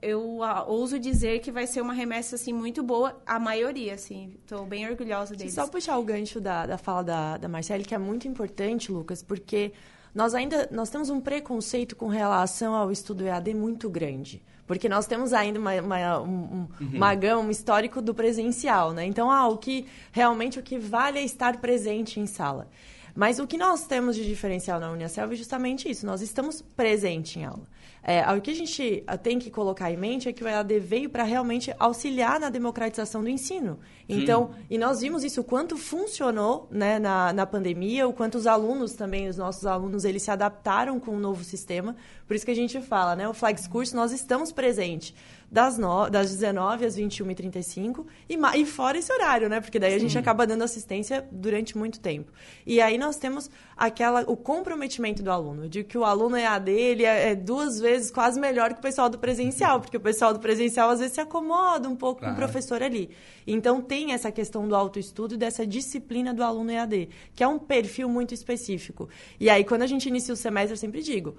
eu 0.01 0.39
ouso 0.67 0.97
dizer 0.97 1.41
que 1.41 1.51
vai 1.51 1.67
ser 1.67 1.81
uma 1.81 1.93
remessa 1.93 2.35
assim, 2.35 2.51
muito 2.51 2.81
boa, 2.81 3.21
a 3.24 3.38
maioria. 3.38 3.93
Assim. 3.93 4.33
Estou 4.41 4.65
bem 4.65 4.89
orgulhosa 4.89 5.35
deles. 5.35 5.53
Só 5.53 5.67
puxar 5.67 5.97
o 6.00 6.03
gancho 6.03 6.41
da, 6.41 6.65
da 6.65 6.77
fala 6.77 7.03
da, 7.03 7.38
da 7.38 7.47
Marcele, 7.47 7.83
que 7.83 7.93
é 7.93 8.00
muito 8.00 8.27
importante, 8.27 8.91
Lucas, 8.91 9.21
porque 9.21 9.74
nós 10.15 10.34
ainda 10.34 10.67
nós 10.72 10.89
temos 10.89 11.10
um 11.10 11.19
preconceito 11.19 11.95
com 11.95 12.07
relação 12.07 12.74
ao 12.74 12.91
estudo 12.91 13.25
EAD 13.25 13.53
muito 13.53 13.89
grande. 13.89 14.41
Porque 14.65 14.89
nós 14.89 15.05
temos 15.05 15.31
ainda 15.31 15.60
uma, 15.60 15.79
uma, 15.79 16.19
um, 16.22 16.27
uhum. 16.27 16.67
uma 16.93 17.13
gama, 17.13 17.41
um 17.41 17.51
histórico 17.51 18.01
do 18.01 18.15
presencial, 18.15 18.93
né? 18.93 19.05
Então, 19.05 19.29
ah, 19.29 19.48
o 19.48 19.57
que 19.57 19.86
realmente 20.12 20.57
o 20.57 20.63
que 20.63 20.79
vale 20.79 21.19
é 21.19 21.24
estar 21.24 21.57
presente 21.57 22.19
em 22.19 22.25
sala. 22.25 22.67
Mas 23.13 23.38
o 23.38 23.45
que 23.45 23.57
nós 23.57 23.86
temos 23.86 24.15
de 24.15 24.25
diferencial 24.25 24.79
na 24.79 24.91
Unicelv 24.91 25.34
é 25.34 25.36
justamente 25.36 25.89
isso. 25.89 26.05
Nós 26.05 26.22
estamos 26.22 26.62
presentes 26.62 27.38
em 27.38 27.45
aula. 27.45 27.63
É, 28.07 28.24
o 28.31 28.39
que 28.39 28.51
a 28.51 28.53
gente 28.53 29.03
ah, 29.07 29.17
tem 29.17 29.39
que 29.39 29.50
colocar 29.50 29.91
em 29.91 29.97
mente 29.97 30.29
é 30.29 30.31
que 30.31 30.43
o 30.43 30.47
EAD 30.47 30.79
veio 30.79 31.09
para 31.09 31.24
realmente 31.24 31.74
auxiliar 31.79 32.39
na 32.39 32.51
democratização 32.51 33.24
do 33.24 33.29
ensino. 33.29 33.79
Então, 34.07 34.51
Sim. 34.53 34.65
e 34.69 34.77
nós 34.77 35.01
vimos 35.01 35.24
isso, 35.24 35.41
o 35.41 35.43
quanto 35.43 35.75
funcionou 35.75 36.67
né, 36.69 37.00
na, 37.00 37.33
na 37.33 37.47
pandemia, 37.47 38.07
o 38.07 38.13
quanto 38.13 38.38
os 38.38 38.45
alunos 38.45 38.93
também, 38.93 39.27
os 39.27 39.38
nossos 39.38 39.65
alunos, 39.65 40.05
eles 40.05 40.21
se 40.21 40.29
adaptaram 40.29 41.00
com 41.00 41.15
o 41.15 41.19
novo 41.19 41.43
sistema. 41.43 41.95
Por 42.27 42.35
isso 42.35 42.45
que 42.45 42.51
a 42.51 42.55
gente 42.55 42.79
fala, 42.79 43.15
né? 43.15 43.27
O 43.27 43.33
Flags 43.33 43.65
Curso, 43.67 43.95
nós 43.95 44.12
estamos 44.12 44.51
presentes 44.51 45.12
das, 45.55 45.77
no, 45.77 46.09
das 46.09 46.31
19 46.31 46.85
às 46.85 46.97
21h35 46.97 48.05
e, 48.27 48.38
e 48.59 48.65
fora 48.65 48.97
esse 48.97 49.09
horário, 49.13 49.47
né? 49.47 49.62
Porque 49.62 49.79
daí 49.79 49.91
Sim. 49.91 49.95
a 49.95 50.00
gente 50.00 50.17
acaba 50.17 50.45
dando 50.45 50.65
assistência 50.65 51.25
durante 51.31 51.77
muito 51.77 51.97
tempo. 52.01 52.29
E 52.67 52.81
aí 52.81 52.97
nós 52.97 53.15
temos 53.15 53.50
aquela 53.77 54.25
o 54.27 54.35
comprometimento 54.35 55.24
do 55.24 55.31
aluno, 55.31 55.69
de 55.69 55.85
que 55.85 55.97
o 55.97 56.03
aluno 56.03 56.35
EAD 56.35 56.69
ele 56.69 57.05
é, 57.05 57.29
é 57.29 57.35
duas 57.35 57.79
vezes 57.79 58.12
quase 58.12 58.38
melhor 58.38 58.74
que 58.74 58.79
o 58.79 58.81
pessoal 58.81 59.09
do 59.09 59.17
presencial, 59.17 59.79
porque 59.79 59.95
o 59.95 60.01
pessoal 60.01 60.33
do 60.33 60.41
presencial 60.41 60.89
às 60.89 61.00
vezes 61.00 61.13
se 61.13 61.21
acomoda 61.21 61.88
um 61.88 61.95
pouco 61.95 62.19
claro. 62.19 62.35
com 62.35 62.41
o 62.41 62.43
professor 62.43 62.83
ali. 62.83 63.09
Então 63.47 63.81
tem 63.81 64.12
essa 64.12 64.33
questão 64.33 64.67
do 64.67 64.75
autoestudo 64.75 65.35
e 65.35 65.38
dessa 65.38 65.65
disciplina 65.65 66.33
do 66.33 66.43
aluno 66.43 66.69
EAD, 66.69 67.07
que 67.33 67.41
é 67.41 67.47
um 67.47 67.57
perfil 67.57 68.09
muito 68.09 68.33
específico. 68.33 69.07
E 69.39 69.50
aí 69.50 69.63
quando 69.63 69.83
a 69.83 69.88
gente 69.88 70.09
inicia 70.09 70.33
o 70.33 70.38
semestre, 70.38 70.74
eu 70.74 70.77
sempre 70.77 71.01
digo, 71.01 71.38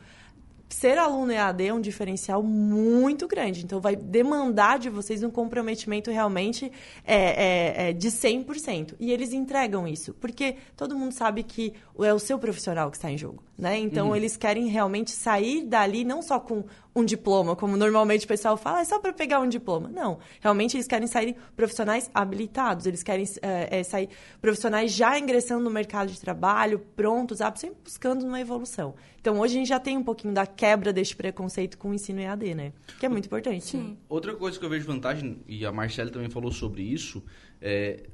ser 0.68 0.98
aluno 0.98 1.32
EAD 1.32 1.66
é 1.66 1.74
um 1.74 1.80
diferencial 1.80 2.42
muito 2.42 3.26
grande. 3.26 3.64
Então, 3.64 3.80
vai 3.80 3.96
demandar 3.96 4.78
de 4.78 4.90
vocês 4.90 5.22
um 5.22 5.30
comprometimento 5.30 6.10
realmente 6.10 6.70
é, 7.04 7.16
é, 7.16 7.90
é 7.90 7.92
de 7.92 8.08
100%. 8.08 8.94
E 8.98 9.12
eles 9.12 9.32
entregam 9.32 9.86
isso, 9.86 10.14
porque 10.14 10.56
todo 10.76 10.96
mundo 10.96 11.12
sabe 11.12 11.42
que 11.42 11.72
é 12.00 12.12
o 12.12 12.18
seu 12.18 12.38
profissional 12.38 12.90
que 12.90 12.96
está 12.96 13.10
em 13.10 13.18
jogo. 13.18 13.42
Né? 13.58 13.78
Então, 13.78 14.08
uhum. 14.08 14.16
eles 14.16 14.36
querem 14.36 14.68
realmente 14.68 15.10
sair 15.10 15.64
dali 15.64 16.04
não 16.04 16.20
só 16.20 16.38
com 16.38 16.64
um 16.94 17.04
diploma, 17.04 17.56
como 17.56 17.76
normalmente 17.76 18.26
o 18.26 18.28
pessoal 18.28 18.56
fala, 18.56 18.80
é 18.80 18.84
só 18.84 18.98
para 18.98 19.14
pegar 19.14 19.40
um 19.40 19.48
diploma. 19.48 19.88
Não, 19.88 20.18
realmente 20.40 20.76
eles 20.76 20.86
querem 20.86 21.06
sair 21.06 21.36
profissionais 21.54 22.10
habilitados, 22.14 22.86
eles 22.86 23.02
querem 23.02 23.26
é, 23.40 23.80
é, 23.80 23.82
sair 23.82 24.10
profissionais 24.42 24.92
já 24.92 25.18
ingressando 25.18 25.64
no 25.64 25.70
mercado 25.70 26.12
de 26.12 26.20
trabalho, 26.20 26.78
prontos, 26.94 27.38
sempre 27.56 27.78
buscando 27.82 28.26
uma 28.26 28.40
evolução. 28.40 28.94
Então, 29.20 29.40
hoje 29.40 29.54
a 29.54 29.58
gente 29.58 29.68
já 29.68 29.80
tem 29.80 29.96
um 29.96 30.04
pouquinho 30.04 30.34
da 30.34 30.46
quebra 30.46 30.92
deste 30.92 31.16
preconceito 31.16 31.78
com 31.78 31.90
o 31.90 31.94
ensino 31.94 32.20
EAD, 32.20 32.54
né? 32.54 32.72
Que 33.00 33.06
é 33.06 33.08
muito 33.08 33.26
importante. 33.26 33.64
Sim. 33.64 33.78
Né? 33.78 33.96
Outra 34.08 34.34
coisa 34.34 34.58
que 34.58 34.64
eu 34.64 34.70
vejo 34.70 34.86
vantagem, 34.86 35.38
e 35.48 35.64
a 35.64 35.72
Marcela 35.72 36.10
também 36.10 36.30
falou 36.30 36.52
sobre 36.52 36.82
isso, 36.82 37.22
é 37.60 38.04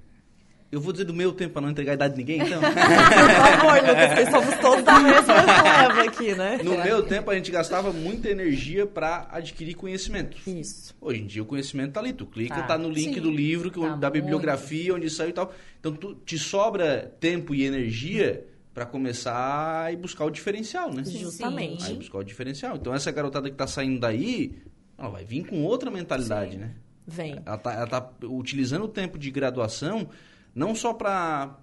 eu 0.73 0.81
vou 0.81 0.91
dizer 0.91 1.05
do 1.05 1.13
meu 1.13 1.33
tempo 1.33 1.53
para 1.53 1.61
não 1.61 1.69
entregar 1.69 1.93
a 1.93 1.95
idade 1.97 2.15
de 2.15 2.21
ninguém, 2.21 2.41
então. 2.41 2.59
Por 2.65 2.73
favor, 2.73 3.89
Lucas, 3.89 4.09
porque 4.09 4.31
somos 4.31 4.55
todos 4.57 4.83
da 4.83 4.99
mesma 5.01 5.35
leva 5.35 6.03
aqui, 6.05 6.35
né? 6.35 6.61
No 6.65 6.83
meu 6.83 7.03
tempo, 7.03 7.31
a 7.31 7.35
gente 7.35 7.51
gastava 7.51 7.93
muita 7.93 8.31
energia 8.31 8.87
para 8.87 9.29
adquirir 9.31 9.75
conhecimento. 9.75 10.39
Isso. 10.49 10.97
Hoje 10.99 11.21
em 11.21 11.27
dia, 11.27 11.43
o 11.43 11.45
conhecimento 11.45 11.93
tá 11.93 12.01
ali. 12.01 12.15
Tu 12.15 12.25
clica, 12.25 12.55
tá, 12.55 12.63
tá 12.63 12.79
no 12.79 12.89
link 12.89 13.17
Sim. 13.17 13.21
do 13.21 13.31
livro, 13.31 13.71
que, 13.71 13.79
tá 13.79 13.97
da 13.97 14.09
bibliografia, 14.09 14.95
onde 14.95 15.11
saiu 15.11 15.29
e 15.29 15.33
tal. 15.35 15.53
Então, 15.79 15.93
tu, 15.93 16.15
te 16.15 16.39
sobra 16.39 17.13
tempo 17.21 17.55
e 17.55 17.67
energia 17.67 18.47
para 18.73 18.87
começar 18.87 19.93
a 19.93 19.95
buscar 19.95 20.25
o 20.25 20.31
diferencial, 20.31 20.91
né? 20.91 21.05
Justamente. 21.05 21.85
Aí 21.85 21.97
buscar 21.97 22.17
o 22.17 22.25
diferencial. 22.25 22.77
Então, 22.77 22.95
essa 22.95 23.11
garotada 23.13 23.51
que 23.51 23.57
tá 23.57 23.67
saindo 23.67 24.01
daí, 24.01 24.57
ela 24.97 25.11
vai 25.11 25.23
vir 25.23 25.45
com 25.45 25.63
outra 25.65 25.91
mentalidade, 25.91 26.53
Sim. 26.53 26.59
né? 26.59 26.71
Vem. 27.07 27.39
Ela 27.45 27.59
tá, 27.59 27.75
ela 27.75 27.87
tá 27.87 28.11
utilizando 28.23 28.85
o 28.85 28.89
tempo 28.89 29.19
de 29.19 29.31
graduação 29.31 30.09
não 30.55 30.75
só 30.75 30.93
para 30.93 31.57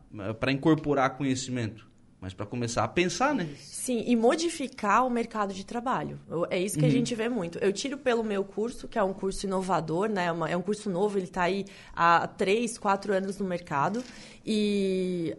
incorporar 0.51 1.17
conhecimento, 1.17 1.87
mas 2.21 2.33
para 2.33 2.45
começar 2.45 2.83
a 2.83 2.87
pensar, 2.87 3.33
né? 3.33 3.47
Sim, 3.57 4.03
e 4.05 4.15
modificar 4.15 5.05
o 5.05 5.09
mercado 5.09 5.53
de 5.53 5.65
trabalho. 5.65 6.19
É 6.49 6.59
isso 6.59 6.77
que 6.77 6.83
uhum. 6.83 6.89
a 6.89 6.91
gente 6.91 7.15
vê 7.15 7.29
muito. 7.29 7.57
Eu 7.59 7.71
tiro 7.71 7.97
pelo 7.97 8.23
meu 8.23 8.43
curso, 8.43 8.87
que 8.87 8.99
é 8.99 9.03
um 9.03 9.13
curso 9.13 9.45
inovador, 9.45 10.09
né? 10.09 10.25
É, 10.25 10.51
é 10.51 10.57
um 10.57 10.61
curso 10.61 10.89
novo, 10.89 11.17
ele 11.17 11.25
está 11.25 11.43
aí 11.43 11.65
há 11.95 12.27
três, 12.27 12.77
quatro 12.77 13.13
anos 13.13 13.37
no 13.37 13.45
mercado. 13.45 14.03
E 14.45 15.35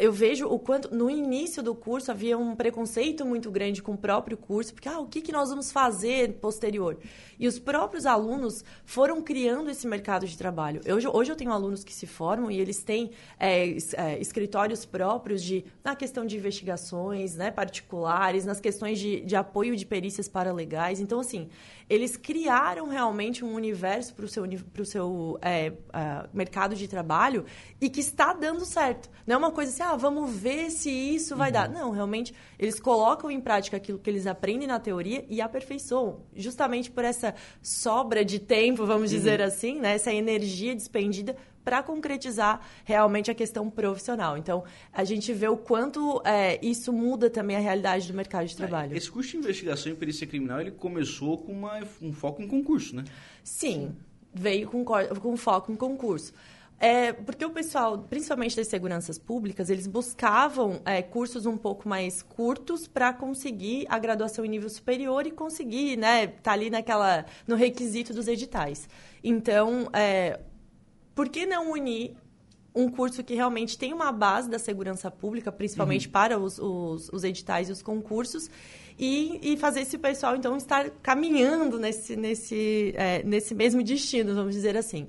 eu 0.00 0.10
vejo 0.10 0.46
o 0.46 0.58
quanto 0.58 0.94
no 0.94 1.10
início 1.10 1.62
do 1.62 1.74
curso 1.74 2.10
havia 2.10 2.38
um 2.38 2.56
preconceito 2.56 3.24
muito 3.26 3.50
grande 3.50 3.82
com 3.82 3.92
o 3.92 3.98
próprio 3.98 4.34
curso, 4.34 4.72
porque 4.72 4.88
ah, 4.88 4.98
o 4.98 5.06
que, 5.06 5.20
que 5.20 5.30
nós 5.30 5.50
vamos 5.50 5.70
fazer 5.70 6.32
posterior? 6.40 6.98
E 7.38 7.46
os 7.46 7.58
próprios 7.58 8.06
alunos 8.06 8.64
foram 8.84 9.20
criando 9.20 9.70
esse 9.70 9.86
mercado 9.86 10.26
de 10.26 10.36
trabalho. 10.38 10.80
Hoje, 10.90 11.06
hoje 11.06 11.32
eu 11.32 11.36
tenho 11.36 11.52
alunos 11.52 11.84
que 11.84 11.92
se 11.92 12.06
formam 12.06 12.50
e 12.50 12.58
eles 12.58 12.82
têm 12.82 13.10
é, 13.38 13.76
é, 13.94 14.18
escritórios 14.18 14.86
próprios 14.86 15.42
de, 15.42 15.64
na 15.84 15.94
questão 15.94 16.24
de 16.24 16.34
investigações 16.34 17.36
né, 17.36 17.50
particulares, 17.50 18.46
nas 18.46 18.58
questões 18.58 18.98
de, 18.98 19.20
de 19.20 19.36
apoio 19.36 19.76
de 19.76 19.84
perícias 19.84 20.28
paralegais. 20.28 20.98
Então, 20.98 21.20
assim, 21.20 21.48
eles 21.90 22.16
criaram 22.16 22.88
realmente 22.88 23.44
um 23.44 23.52
universo 23.52 24.14
para 24.14 24.24
o 24.24 24.28
seu, 24.28 24.44
pro 24.72 24.86
seu 24.86 25.38
é, 25.42 25.70
uh, 25.70 26.28
mercado 26.32 26.74
de 26.74 26.86
trabalho 26.86 27.44
e 27.80 27.90
que 27.90 28.00
está 28.00 28.32
dando 28.32 28.64
certo. 28.64 29.10
Não 29.26 29.34
é 29.34 29.38
uma 29.38 29.50
coisa 29.50 29.72
assim, 29.72 29.82
ah, 29.82 29.89
vamos 29.96 30.34
ver 30.34 30.70
se 30.70 30.90
isso 30.90 31.36
vai 31.36 31.48
uhum. 31.48 31.52
dar. 31.52 31.68
Não, 31.68 31.90
realmente, 31.90 32.34
eles 32.58 32.78
colocam 32.80 33.30
em 33.30 33.40
prática 33.40 33.76
aquilo 33.76 33.98
que 33.98 34.08
eles 34.08 34.26
aprendem 34.26 34.66
na 34.66 34.78
teoria 34.78 35.24
e 35.28 35.40
aperfeiçoam, 35.40 36.20
justamente 36.34 36.90
por 36.90 37.04
essa 37.04 37.34
sobra 37.62 38.24
de 38.24 38.38
tempo, 38.38 38.86
vamos 38.86 39.10
uhum. 39.10 39.18
dizer 39.18 39.40
assim, 39.40 39.78
né? 39.80 39.94
essa 39.94 40.12
energia 40.12 40.74
despendida 40.74 41.36
para 41.64 41.82
concretizar 41.82 42.60
realmente 42.84 43.30
a 43.30 43.34
questão 43.34 43.68
profissional. 43.70 44.36
Então, 44.36 44.64
a 44.92 45.04
gente 45.04 45.32
vê 45.32 45.48
o 45.48 45.56
quanto 45.56 46.20
é, 46.24 46.58
isso 46.64 46.92
muda 46.92 47.28
também 47.28 47.56
a 47.56 47.60
realidade 47.60 48.08
do 48.08 48.14
mercado 48.14 48.46
de 48.46 48.56
trabalho. 48.56 48.94
É, 48.94 48.96
esse 48.96 49.10
curso 49.10 49.32
de 49.32 49.36
investigação 49.38 49.92
e 49.92 49.94
perícia 49.94 50.26
criminal, 50.26 50.60
ele 50.60 50.70
começou 50.70 51.38
com 51.38 51.52
uma, 51.52 51.80
um 52.00 52.12
foco 52.12 52.42
em 52.42 52.48
concurso, 52.48 52.96
né? 52.96 53.04
Sim, 53.44 53.94
veio 54.32 54.68
com, 54.68 54.84
com 54.84 55.36
foco 55.36 55.70
em 55.70 55.76
concurso. 55.76 56.32
É, 56.82 57.12
porque 57.12 57.44
o 57.44 57.50
pessoal, 57.50 57.98
principalmente 57.98 58.56
das 58.56 58.66
seguranças 58.66 59.18
públicas, 59.18 59.68
eles 59.68 59.86
buscavam 59.86 60.80
é, 60.86 61.02
cursos 61.02 61.44
um 61.44 61.58
pouco 61.58 61.86
mais 61.86 62.22
curtos 62.22 62.88
para 62.88 63.12
conseguir 63.12 63.84
a 63.90 63.98
graduação 63.98 64.46
em 64.46 64.48
nível 64.48 64.70
superior 64.70 65.26
e 65.26 65.30
conseguir, 65.30 65.98
né, 65.98 66.26
tá 66.26 66.52
ali 66.52 66.70
naquela 66.70 67.26
no 67.46 67.54
requisito 67.54 68.14
dos 68.14 68.26
editais. 68.26 68.88
Então, 69.22 69.90
é, 69.92 70.40
por 71.14 71.28
que 71.28 71.44
não 71.44 71.70
unir 71.70 72.16
um 72.74 72.88
curso 72.88 73.22
que 73.22 73.34
realmente 73.34 73.76
tem 73.76 73.92
uma 73.92 74.10
base 74.10 74.48
da 74.48 74.58
segurança 74.58 75.10
pública, 75.10 75.52
principalmente 75.52 76.06
uhum. 76.06 76.12
para 76.12 76.38
os, 76.38 76.58
os, 76.58 77.10
os, 77.12 77.24
editais 77.24 77.68
e 77.68 77.72
os 77.72 77.82
concursos, 77.82 78.48
e, 78.98 79.52
e, 79.52 79.56
fazer 79.58 79.80
esse 79.80 79.98
pessoal, 79.98 80.34
então, 80.34 80.56
estar 80.56 80.88
caminhando 81.02 81.78
nesse, 81.78 82.16
nesse, 82.16 82.94
é, 82.96 83.22
nesse 83.22 83.54
mesmo 83.54 83.82
destino, 83.82 84.34
vamos 84.34 84.54
dizer 84.54 84.78
assim. 84.78 85.08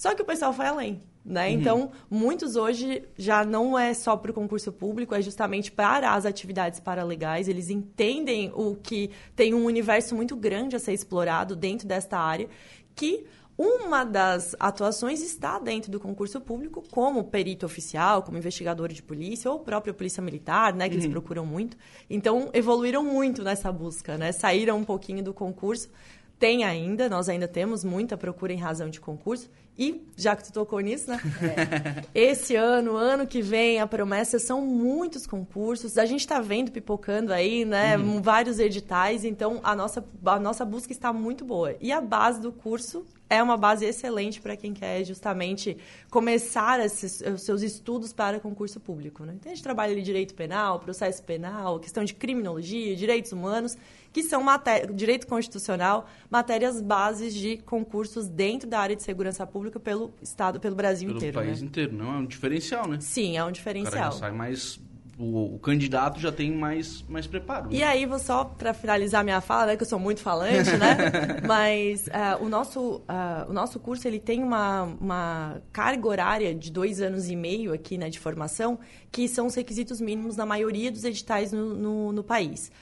Só 0.00 0.14
que 0.14 0.22
o 0.22 0.24
pessoal 0.24 0.50
foi 0.50 0.64
além. 0.64 1.02
Né? 1.22 1.48
Uhum. 1.48 1.52
Então, 1.52 1.90
muitos 2.08 2.56
hoje 2.56 3.02
já 3.18 3.44
não 3.44 3.78
é 3.78 3.92
só 3.92 4.16
para 4.16 4.30
o 4.30 4.34
concurso 4.34 4.72
público, 4.72 5.14
é 5.14 5.20
justamente 5.20 5.70
para 5.70 6.14
as 6.14 6.24
atividades 6.24 6.80
paralegais. 6.80 7.48
Eles 7.48 7.68
entendem 7.68 8.50
o 8.54 8.74
que 8.76 9.10
tem 9.36 9.52
um 9.52 9.66
universo 9.66 10.16
muito 10.16 10.34
grande 10.34 10.74
a 10.74 10.78
ser 10.78 10.94
explorado 10.94 11.54
dentro 11.54 11.86
desta 11.86 12.18
área, 12.18 12.48
que 12.94 13.26
uma 13.58 14.02
das 14.02 14.56
atuações 14.58 15.20
está 15.20 15.58
dentro 15.58 15.90
do 15.92 16.00
concurso 16.00 16.40
público, 16.40 16.82
como 16.90 17.22
perito 17.24 17.66
oficial, 17.66 18.22
como 18.22 18.38
investigador 18.38 18.88
de 18.88 19.02
polícia, 19.02 19.50
ou 19.50 19.60
própria 19.60 19.92
polícia 19.92 20.22
militar, 20.22 20.72
né, 20.72 20.88
que 20.88 20.94
uhum. 20.94 21.02
eles 21.02 21.12
procuram 21.12 21.44
muito. 21.44 21.76
Então, 22.08 22.48
evoluíram 22.54 23.04
muito 23.04 23.44
nessa 23.44 23.70
busca, 23.70 24.16
né? 24.16 24.32
Saíram 24.32 24.78
um 24.78 24.84
pouquinho 24.84 25.22
do 25.22 25.34
concurso. 25.34 25.90
Tem 26.38 26.64
ainda, 26.64 27.06
nós 27.06 27.28
ainda 27.28 27.46
temos 27.46 27.84
muita 27.84 28.16
procura 28.16 28.50
em 28.50 28.56
razão 28.56 28.88
de 28.88 28.98
concurso. 28.98 29.50
E, 29.80 30.06
já 30.14 30.36
que 30.36 30.44
tu 30.44 30.52
tocou 30.52 30.78
nisso, 30.80 31.10
né? 31.10 31.18
É. 31.42 32.04
Esse 32.30 32.54
ano, 32.54 32.96
ano 32.96 33.26
que 33.26 33.40
vem, 33.40 33.80
a 33.80 33.86
promessa 33.86 34.38
são 34.38 34.60
muitos 34.60 35.26
concursos. 35.26 35.96
A 35.96 36.04
gente 36.04 36.20
está 36.20 36.38
vendo 36.38 36.70
pipocando 36.70 37.32
aí, 37.32 37.64
né? 37.64 37.96
Uhum. 37.96 38.20
Vários 38.20 38.58
editais. 38.58 39.24
Então, 39.24 39.58
a 39.62 39.74
nossa, 39.74 40.04
a 40.26 40.38
nossa 40.38 40.66
busca 40.66 40.92
está 40.92 41.14
muito 41.14 41.46
boa. 41.46 41.74
E 41.80 41.90
a 41.92 41.98
base 41.98 42.42
do 42.42 42.52
curso 42.52 43.06
é 43.30 43.42
uma 43.42 43.56
base 43.56 43.86
excelente 43.86 44.38
para 44.38 44.54
quem 44.54 44.74
quer 44.74 45.02
justamente 45.02 45.78
começar 46.10 46.78
esses, 46.84 47.22
os 47.22 47.40
seus 47.40 47.62
estudos 47.62 48.12
para 48.12 48.38
concurso 48.38 48.78
público. 48.80 49.24
Né? 49.24 49.32
Então, 49.36 49.50
a 49.50 49.54
gente 49.54 49.64
trabalha 49.64 49.92
ali 49.92 50.02
direito 50.02 50.34
penal, 50.34 50.78
processo 50.80 51.22
penal, 51.22 51.80
questão 51.80 52.04
de 52.04 52.12
criminologia, 52.12 52.94
direitos 52.94 53.32
humanos 53.32 53.78
que 54.12 54.22
são 54.22 54.42
matéria, 54.42 54.92
direito 54.92 55.26
constitucional, 55.26 56.08
matérias 56.28 56.80
bases 56.80 57.32
de 57.32 57.58
concursos 57.58 58.28
dentro 58.28 58.68
da 58.68 58.80
área 58.80 58.96
de 58.96 59.02
segurança 59.02 59.46
pública 59.46 59.69
pelo 59.78 60.12
Estado, 60.22 60.58
pelo 60.58 60.74
Brasil 60.74 61.08
pelo 61.08 61.18
inteiro. 61.18 61.34
Pelo 61.34 61.46
país 61.46 61.60
né? 61.60 61.66
inteiro, 61.68 61.92
não 61.94 62.14
é 62.14 62.18
um 62.18 62.26
diferencial, 62.26 62.88
né? 62.88 62.98
Sim, 63.00 63.36
é 63.36 63.44
um 63.44 63.52
diferencial. 63.52 64.08
O 64.08 64.12
sai 64.12 64.32
mais 64.32 64.80
o, 65.20 65.56
o, 65.56 65.58
candidato 65.58 66.18
já 66.18 66.32
tem 66.32 66.50
mais, 66.50 67.04
mais 67.06 67.26
preparo. 67.26 67.68
Né? 67.68 67.76
E 67.76 67.82
aí, 67.82 68.06
vou 68.06 68.18
só 68.18 68.42
para 68.42 68.72
finalizar 68.72 69.22
minha 69.22 69.42
fala, 69.42 69.66
né, 69.66 69.76
que 69.76 69.82
eu 69.82 69.86
sou 69.86 69.98
muito 69.98 70.20
falante, 70.20 70.70
né? 70.78 70.96
Mas 71.46 72.06
uh, 72.06 72.42
o, 72.42 72.48
nosso, 72.48 72.96
uh, 72.96 73.50
o 73.50 73.52
nosso 73.52 73.78
curso 73.78 74.08
ele 74.08 74.18
tem 74.18 74.42
uma, 74.42 74.84
uma 74.98 75.60
carga 75.70 76.08
horária 76.08 76.54
de 76.54 76.72
dois 76.72 77.02
anos 77.02 77.28
e 77.28 77.36
meio 77.36 77.74
aqui 77.74 77.98
né, 77.98 78.08
de 78.08 78.18
formação, 78.18 78.78
que 79.12 79.28
são 79.28 79.46
os 79.46 79.54
requisitos 79.54 80.00
mínimos 80.00 80.36
na 80.38 80.46
maioria 80.46 80.90
dos 80.90 81.04
editais 81.04 81.52
no, 81.52 81.74
no, 81.74 82.12
no 82.12 82.24
país. 82.24 82.72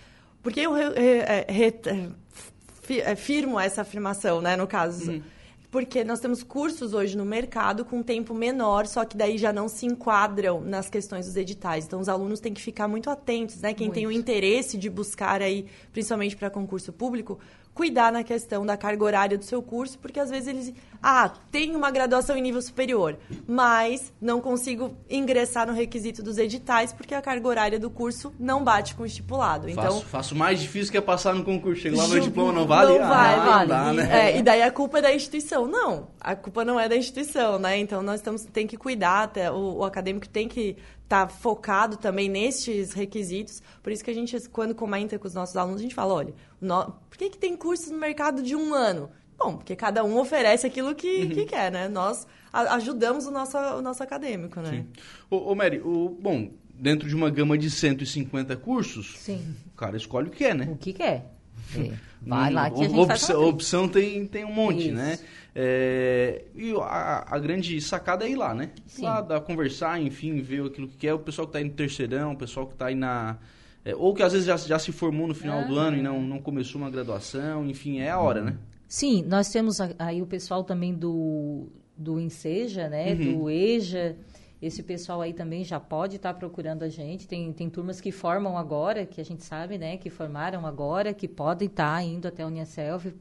Porque 0.40 0.61
eu 0.61 0.73
re, 0.73 0.85
re, 0.90 1.52
re, 1.52 3.00
é, 3.00 3.16
firmo 3.16 3.59
essa 3.59 3.83
afirmação, 3.83 4.40
né, 4.40 4.54
no 4.54 4.68
caso. 4.68 5.11
Uhum. 5.11 5.23
Porque 5.71 6.03
nós 6.03 6.19
temos 6.19 6.43
cursos 6.43 6.95
hoje 6.95 7.17
no 7.17 7.27
mercado 7.27 7.85
com 7.85 8.03
tempo 8.03 8.33
menor, 8.33 8.87
só 8.87 9.05
que 9.05 9.17
daí 9.17 9.37
já 9.37 9.53
não 9.53 9.69
se 9.69 9.85
enquadram 9.85 10.63
nas 10.63 10.89
questões 10.89 11.27
dos 11.27 11.37
editais. 11.37 11.85
Então, 11.85 12.01
os 12.01 12.09
alunos 12.09 12.41
têm 12.41 12.55
que 12.55 12.63
ficar 12.63 12.89
muito 12.89 13.11
atentos, 13.11 13.61
né? 13.61 13.75
Quem 13.75 13.89
muito. 13.89 13.95
tem 13.95 14.07
o 14.07 14.13
interesse 14.13 14.79
de 14.79 14.89
buscar 14.89 15.43
aí, 15.43 15.67
principalmente 15.93 16.37
para 16.37 16.49
concurso 16.49 16.91
público, 16.91 17.39
cuidar 17.75 18.13
na 18.13 18.25
questão 18.25 18.67
da 18.67 18.77
carga 18.77 19.05
horária 19.05 19.39
do 19.39 19.45
seu 19.45 19.63
curso, 19.63 19.99
porque 19.99 20.19
às 20.19 20.31
vezes 20.31 20.49
eles, 20.49 20.75
ah, 21.02 21.31
tem 21.50 21.76
uma 21.76 21.91
graduação 21.91 22.37
em 22.37 22.43
nível 22.43 22.61
superior, 22.61 23.17
mas 23.47 24.13
não 24.21 24.41
consigo 24.41 24.97
ingressar 25.09 25.67
no 25.67 25.73
requisito 25.73 26.23
dos 26.23 26.39
editais 26.39 26.93
porque 26.93 27.15
a 27.15 27.23
carga 27.23 27.47
horária 27.47 27.78
do 27.78 27.89
curso 27.89 28.33
não 28.39 28.65
bate 28.65 28.95
com 28.95 29.04
o 29.04 29.07
estipulado. 29.07 29.69
Então, 29.69 29.85
faço, 29.85 30.07
faço 30.07 30.35
mais 30.35 30.61
difícil 30.61 30.91
que 30.91 30.99
é 30.99 31.00
passar 31.00 31.35
no 31.35 31.45
concurso, 31.45 31.83
chega 31.83 31.97
lá 31.97 32.09
meu 32.09 32.21
diploma 32.21 32.52
não 32.52 32.67
vale, 32.67 32.99
não 32.99 33.09
vai, 33.09 33.35
ah, 33.35 33.45
vale. 33.45 33.69
Dá, 33.69 33.93
né? 33.93 34.31
é, 34.31 34.39
e 34.39 34.43
daí 34.43 34.63
a 34.63 34.71
culpa 34.71 34.99
é 34.99 35.02
da 35.02 35.15
instituição. 35.15 35.69
Não, 35.69 36.09
a 36.21 36.35
culpa 36.35 36.65
não 36.65 36.81
é 36.81 36.89
da 36.89 36.97
instituição, 36.97 37.59
né? 37.59 37.78
Então 37.78 38.02
nós 38.02 38.21
temos 38.21 38.45
tem 38.45 38.67
que 38.67 38.76
cuidar, 38.76 39.25
até, 39.25 39.50
o, 39.50 39.78
o 39.78 39.85
acadêmico 39.85 40.28
tem 40.28 40.49
que 40.49 40.76
está 41.08 41.26
focado 41.26 41.97
também 41.97 42.28
nestes 42.28 42.92
requisitos. 42.92 43.62
Por 43.82 43.90
isso 43.90 44.04
que 44.04 44.10
a 44.10 44.14
gente, 44.14 44.38
quando 44.50 44.75
comenta 44.75 45.18
com 45.18 45.26
os 45.26 45.32
nossos 45.32 45.56
alunos, 45.56 45.80
a 45.80 45.82
gente 45.82 45.94
fala, 45.94 46.12
olha, 46.12 46.34
no... 46.60 46.92
por 47.08 47.16
que, 47.16 47.30
que 47.30 47.38
tem 47.38 47.56
cursos 47.56 47.90
no 47.90 47.97
mercado 47.97 48.42
de 48.42 48.54
um 48.54 48.75
ano? 48.75 49.10
Bom, 49.38 49.56
porque 49.56 49.75
cada 49.75 50.04
um 50.04 50.18
oferece 50.18 50.66
aquilo 50.66 50.94
que, 50.94 51.23
uhum. 51.23 51.28
que 51.30 51.47
quer, 51.47 51.73
né? 51.73 51.88
Nós 51.88 52.26
ajudamos 52.52 53.26
o 53.26 53.30
nosso, 53.30 53.56
o 53.56 53.80
nosso 53.80 54.02
acadêmico, 54.02 54.60
né? 54.60 54.71
Sim. 54.71 54.86
Ô, 55.30 55.52
ô 55.52 55.54
Mary, 55.54 55.80
o, 55.80 56.10
bom, 56.21 56.50
dentro 56.75 57.08
de 57.08 57.14
uma 57.14 57.30
gama 57.30 57.56
de 57.56 57.71
150 57.71 58.56
cursos, 58.56 59.16
Sim. 59.18 59.54
o 59.73 59.76
cara 59.76 59.97
escolhe 59.97 60.28
o 60.28 60.30
que 60.30 60.38
quer, 60.38 60.54
né? 60.54 60.68
O 60.71 60.76
que 60.76 60.92
quer. 60.92 61.38
É. 61.76 61.93
Vai 62.23 62.52
lá 62.52 62.71
que 62.71 62.81
a 62.81 62.89
gente 62.89 62.99
opção, 62.99 63.45
opção 63.45 63.89
tem, 63.89 64.26
tem 64.26 64.45
um 64.45 64.52
monte, 64.52 64.91
né? 64.91 65.15
Isso. 65.15 65.23
né? 65.23 65.28
É, 65.54 66.45
e 66.54 66.73
a, 66.73 67.26
a, 67.28 67.39
grande 67.39 67.81
sacada 67.81 68.25
é 68.25 68.31
ir 68.31 68.37
lá, 68.37 68.54
né? 68.54 68.71
Sim. 68.87 69.02
Lá, 69.02 69.21
dar, 69.21 69.41
conversar, 69.41 70.00
enfim, 70.00 70.41
ver 70.41 70.65
aquilo 70.65 70.87
que 70.87 70.97
quer. 70.97 71.15
O 71.15 71.19
pessoal 71.19 71.47
que 71.47 71.50
está 71.50 71.59
aí 71.59 71.65
no 71.65 71.73
terceirão, 71.73 72.33
o 72.33 72.37
pessoal 72.37 72.67
que 72.67 72.75
está 72.75 72.87
aí 72.87 72.95
na... 72.95 73.39
É, 73.85 73.95
ou 73.95 74.15
que 74.15 74.23
às 74.23 74.33
vezes 74.33 74.47
já, 74.47 74.57
já 74.57 74.78
se 74.78 74.93
formou 74.93 75.26
no 75.26 75.35
final 75.35 75.61
ah. 75.61 75.65
do 75.65 75.78
ano 75.78 75.97
e 75.97 76.02
não, 76.02 76.21
não 76.21 76.41
começou 76.41 76.81
uma 76.81 76.91
graduação, 76.91 77.67
enfim, 77.67 77.99
é 77.99 78.11
a 78.11 78.19
hora, 78.19 78.43
né? 78.43 78.57
Sim, 78.87 79.25
nós 79.26 79.50
temos 79.50 79.78
aí 79.99 80.23
o 80.23 80.26
pessoal 80.26 80.63
também 80.63 80.95
do, 80.95 81.67
do 81.97 82.21
Enseja, 82.21 82.89
né? 82.89 83.13
Uhum. 83.15 83.39
Do 83.39 83.50
EJA... 83.50 84.17
Esse 84.60 84.82
pessoal 84.82 85.21
aí 85.21 85.32
também 85.32 85.62
já 85.62 85.78
pode 85.78 86.16
estar 86.16 86.32
tá 86.32 86.38
procurando 86.38 86.82
a 86.82 86.88
gente. 86.88 87.28
Tem, 87.28 87.52
tem 87.52 87.71
turmas 87.71 88.00
que 88.00 88.10
formam 88.10 88.58
agora, 88.58 89.06
que 89.06 89.21
a 89.21 89.25
gente 89.25 89.44
sabe, 89.44 89.78
né? 89.78 89.97
Que 89.97 90.10
formaram 90.10 90.66
agora, 90.66 91.14
que 91.14 91.28
podem 91.28 91.68
estar 91.68 91.94
tá 91.94 92.02
indo 92.02 92.26
até 92.26 92.42
a 92.42 92.47
Uniaselv 92.47 93.14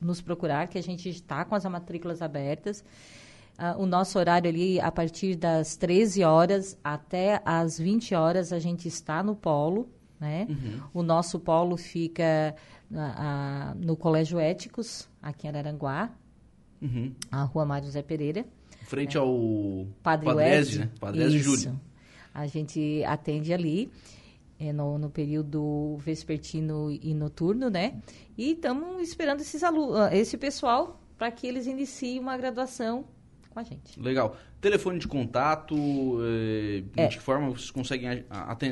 nos 0.00 0.20
procurar, 0.20 0.68
que 0.68 0.78
a 0.78 0.82
gente 0.82 1.08
está 1.08 1.44
com 1.44 1.54
as 1.54 1.64
matrículas 1.64 2.22
abertas. 2.22 2.84
Uh, 3.58 3.82
o 3.82 3.86
nosso 3.86 4.18
horário 4.18 4.48
ali, 4.48 4.78
a 4.78 4.92
partir 4.92 5.34
das 5.34 5.76
13 5.76 6.22
horas 6.22 6.78
até 6.84 7.40
as 7.44 7.78
20 7.78 8.14
horas, 8.14 8.52
a 8.52 8.58
gente 8.58 8.86
está 8.86 9.22
no 9.22 9.34
polo, 9.34 9.88
né? 10.20 10.46
Uhum. 10.48 10.80
O 10.92 11.02
nosso 11.02 11.40
polo 11.40 11.76
fica 11.76 12.54
uh, 12.90 12.96
uh, 12.96 13.74
no 13.74 13.96
Colégio 13.96 14.38
Éticos, 14.38 15.08
aqui 15.22 15.46
em 15.46 15.50
Araranguá, 15.50 16.10
uhum. 16.82 17.12
a 17.32 17.42
rua 17.44 17.64
Mário 17.64 17.86
José 17.86 18.02
Pereira. 18.02 18.44
Frente 18.86 19.16
é. 19.16 19.20
ao 19.20 19.86
Padre 20.02 20.26
Padrese, 20.26 20.78
né? 20.78 20.90
Padrese 20.98 21.38
Júlio. 21.38 21.80
A 22.32 22.46
gente 22.46 23.02
atende 23.04 23.52
ali 23.52 23.90
é, 24.60 24.72
no, 24.72 24.98
no, 24.98 25.10
período 25.10 25.96
vespertino 25.98 26.90
e 26.90 27.12
noturno, 27.14 27.68
né? 27.68 28.00
E 28.38 28.52
estamos 28.52 29.02
esperando 29.02 29.40
esses 29.40 29.62
alunos, 29.62 29.96
ah, 29.96 30.14
esse 30.14 30.36
pessoal 30.36 31.00
para 31.18 31.30
que 31.30 31.46
eles 31.46 31.66
iniciem 31.66 32.20
uma 32.20 32.36
graduação 32.36 33.04
com 33.50 33.58
a 33.58 33.62
gente. 33.62 33.98
Legal. 34.00 34.36
Telefone 34.60 34.98
de 34.98 35.06
contato, 35.06 35.76
eh, 36.22 36.82
é. 36.96 37.06
de 37.08 37.16
que 37.16 37.22
forma 37.22 37.50
vocês 37.50 37.70
conseguem 37.70 38.24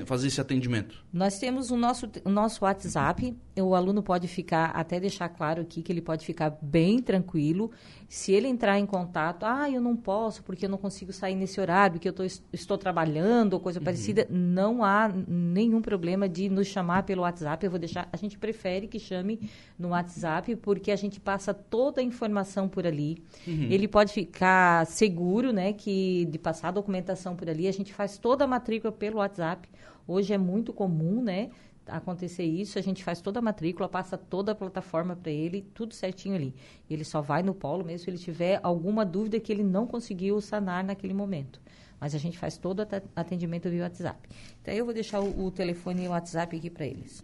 fazer 0.06 0.28
esse 0.28 0.40
atendimento? 0.40 1.04
Nós 1.12 1.38
temos 1.38 1.70
o 1.70 1.76
nosso, 1.76 2.10
o 2.24 2.30
nosso 2.30 2.64
WhatsApp, 2.64 3.36
o 3.62 3.74
aluno 3.74 4.02
pode 4.02 4.26
ficar, 4.26 4.70
até 4.70 4.98
deixar 4.98 5.28
claro 5.28 5.60
aqui 5.60 5.82
que 5.82 5.92
ele 5.92 6.00
pode 6.00 6.24
ficar 6.24 6.56
bem 6.62 7.00
tranquilo. 7.00 7.70
Se 8.08 8.32
ele 8.32 8.48
entrar 8.48 8.78
em 8.78 8.86
contato, 8.86 9.44
ah, 9.44 9.70
eu 9.70 9.80
não 9.80 9.94
posso 9.94 10.42
porque 10.42 10.64
eu 10.64 10.70
não 10.70 10.78
consigo 10.78 11.12
sair 11.12 11.34
nesse 11.34 11.60
horário, 11.60 11.94
porque 11.94 12.08
eu 12.08 12.12
tô, 12.12 12.24
estou 12.24 12.78
trabalhando 12.78 13.52
ou 13.52 13.60
coisa 13.60 13.78
uhum. 13.78 13.84
parecida, 13.84 14.26
não 14.30 14.82
há 14.82 15.12
nenhum 15.28 15.82
problema 15.82 16.28
de 16.28 16.48
nos 16.48 16.66
chamar 16.66 17.02
pelo 17.02 17.22
WhatsApp. 17.22 17.64
Eu 17.64 17.70
vou 17.70 17.78
deixar, 17.78 18.08
a 18.10 18.16
gente 18.16 18.38
prefere 18.38 18.88
que 18.88 18.98
chame 18.98 19.50
no 19.78 19.88
WhatsApp 19.88 20.56
porque 20.56 20.90
a 20.90 20.96
gente 20.96 21.20
passa 21.20 21.52
toda 21.52 22.00
a 22.00 22.04
informação 22.04 22.68
por 22.68 22.86
ali. 22.86 23.22
Uhum. 23.46 23.68
Ele 23.70 23.86
pode 23.86 24.12
ficar 24.12 24.86
seguro, 24.86 25.52
né, 25.52 25.73
que 25.74 26.24
de 26.26 26.38
passar 26.38 26.68
a 26.68 26.72
documentação 26.72 27.36
por 27.36 27.48
ali, 27.48 27.68
a 27.68 27.72
gente 27.72 27.92
faz 27.92 28.16
toda 28.16 28.44
a 28.44 28.46
matrícula 28.46 28.92
pelo 28.92 29.18
WhatsApp. 29.18 29.68
Hoje 30.06 30.32
é 30.32 30.38
muito 30.38 30.72
comum, 30.72 31.22
né? 31.22 31.50
acontecer 31.86 32.44
isso, 32.44 32.78
a 32.78 32.82
gente 32.82 33.04
faz 33.04 33.20
toda 33.20 33.40
a 33.40 33.42
matrícula, 33.42 33.86
passa 33.88 34.16
toda 34.16 34.52
a 34.52 34.54
plataforma 34.54 35.16
para 35.16 35.30
ele, 35.30 35.60
tudo 35.74 35.92
certinho 35.94 36.34
ali. 36.34 36.54
Ele 36.88 37.04
só 37.04 37.20
vai 37.20 37.42
no 37.42 37.54
polo 37.54 37.84
mesmo 37.84 38.04
se 38.04 38.10
ele 38.10 38.16
tiver 38.18 38.58
alguma 38.62 39.04
dúvida 39.04 39.38
que 39.40 39.52
ele 39.52 39.62
não 39.62 39.86
conseguiu 39.86 40.40
sanar 40.40 40.82
naquele 40.84 41.12
momento. 41.12 41.60
Mas 42.00 42.14
a 42.14 42.18
gente 42.18 42.38
faz 42.38 42.56
todo 42.56 42.80
o 42.80 42.86
atendimento 43.14 43.68
via 43.68 43.82
WhatsApp. 43.84 44.26
Então, 44.60 44.72
eu 44.74 44.84
vou 44.84 44.94
deixar 44.94 45.20
o, 45.20 45.46
o 45.46 45.50
telefone 45.50 46.04
e 46.04 46.08
o 46.08 46.10
WhatsApp 46.10 46.56
aqui 46.56 46.70
para 46.70 46.86
eles. 46.86 47.22